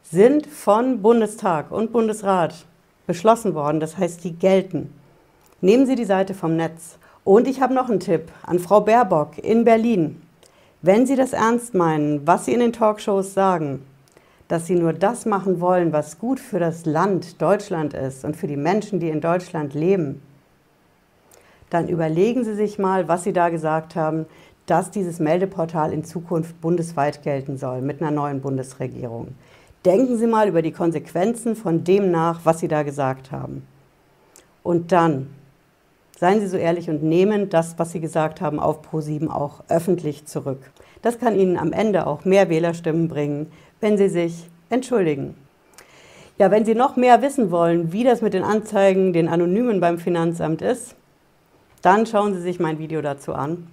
sind 0.04 0.46
von 0.46 1.02
Bundestag 1.02 1.72
und 1.72 1.92
Bundesrat 1.92 2.66
beschlossen 3.08 3.56
worden. 3.56 3.80
Das 3.80 3.98
heißt, 3.98 4.24
die 4.24 4.34
gelten. 4.34 4.94
Nehmen 5.62 5.88
Sie 5.88 5.96
die 5.96 6.06
Seite 6.06 6.36
vom 6.36 6.56
Netz. 6.56 7.00
Und 7.24 7.48
ich 7.48 7.60
habe 7.60 7.74
noch 7.74 7.90
einen 7.90 8.00
Tipp 8.00 8.32
an 8.44 8.60
Frau 8.60 8.82
Baerbock 8.82 9.40
in 9.40 9.66
Berlin. 9.66 10.22
Wenn 10.84 11.08
Sie 11.08 11.16
das 11.16 11.34
ernst 11.34 11.74
meinen, 11.74 12.26
was 12.28 12.46
Sie 12.46 12.54
in 12.54 12.60
den 12.60 12.74
Talkshows 12.74 13.34
sagen, 13.34 13.84
dass 14.48 14.68
Sie 14.68 14.76
nur 14.76 14.94
das 14.94 15.26
machen 15.26 15.60
wollen, 15.60 15.92
was 15.92 16.20
gut 16.20 16.40
für 16.40 16.60
das 16.60 16.86
Land 16.86 17.42
Deutschland 17.42 17.96
ist 17.96 18.26
und 18.26 18.36
für 18.36 18.48
die 18.48 18.58
Menschen, 18.58 19.00
die 19.00 19.10
in 19.10 19.22
Deutschland 19.22 19.74
leben, 19.74 20.22
dann 21.72 21.88
überlegen 21.88 22.44
Sie 22.44 22.54
sich 22.54 22.78
mal, 22.78 23.08
was 23.08 23.24
Sie 23.24 23.34
da 23.34 23.50
gesagt 23.50 23.96
haben, 23.96 24.26
dass 24.66 24.92
dieses 24.92 25.20
Meldeportal 25.20 25.94
in 25.94 26.04
Zukunft 26.04 26.60
bundesweit 26.62 27.24
gelten 27.24 27.58
soll 27.58 27.82
mit 27.82 28.02
einer 28.02 28.12
neuen 28.12 28.42
Bundesregierung. 28.42 29.36
Denken 29.86 30.18
Sie 30.18 30.28
mal 30.28 30.48
über 30.48 30.62
die 30.62 30.72
Konsequenzen 30.72 31.56
von 31.56 31.84
dem 31.84 32.12
nach, 32.12 32.42
was 32.44 32.60
Sie 32.60 32.68
da 32.68 32.84
gesagt 32.84 33.32
haben. 33.32 33.66
Und 34.64 34.92
dann 34.92 35.28
seien 36.20 36.40
Sie 36.40 36.48
so 36.48 36.58
ehrlich 36.58 36.90
und 36.90 37.02
nehmen 37.02 37.50
das, 37.50 37.80
was 37.80 37.92
Sie 37.92 38.00
gesagt 38.00 38.42
haben, 38.42 38.60
auf 38.60 38.82
Pro7 38.88 39.28
auch 39.30 39.64
öffentlich 39.70 40.26
zurück. 40.26 40.72
Das 41.02 41.18
kann 41.18 41.36
Ihnen 41.36 41.58
am 41.58 41.74
Ende 41.74 42.06
auch 42.06 42.26
mehr 42.26 42.50
Wählerstimmen 42.50 43.08
bringen, 43.08 43.52
wenn 43.80 43.98
Sie 43.98 44.08
sich 44.08 44.48
entschuldigen. 44.70 45.36
Ja, 46.38 46.52
wenn 46.52 46.64
Sie 46.64 46.76
noch 46.76 46.96
mehr 46.96 47.24
wissen 47.24 47.50
wollen, 47.50 47.92
wie 47.92 48.04
das 48.04 48.22
mit 48.22 48.36
den 48.36 48.44
Anzeigen, 48.44 49.14
den 49.14 49.28
Anonymen 49.28 49.80
beim 49.80 49.98
Finanzamt 49.98 50.62
ist, 50.62 50.96
dann 51.82 52.06
schauen 52.06 52.36
Sie 52.36 52.42
sich 52.42 52.60
mein 52.60 52.78
Video 52.78 53.02
dazu 53.02 53.34
an. 53.34 53.68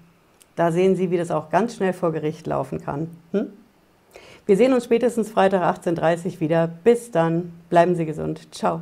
Da 0.59 0.73
sehen 0.73 0.97
Sie, 0.97 1.13
wie 1.13 1.17
das 1.17 1.31
auch 1.31 1.51
ganz 1.51 1.77
schnell 1.77 1.93
vor 1.93 2.11
Gericht 2.11 2.49
laufen 2.49 2.81
kann. 2.81 3.07
Hm? 3.31 3.53
Wir 4.45 4.57
sehen 4.57 4.73
uns 4.73 4.87
spätestens 4.87 5.31
Freitag 5.31 5.63
18.30 5.63 6.27
Uhr 6.27 6.41
wieder. 6.41 6.67
Bis 6.83 7.13
dann. 7.13 7.53
Bleiben 7.71 7.95
Sie 7.95 8.05
gesund. 8.05 8.53
Ciao. 8.53 8.81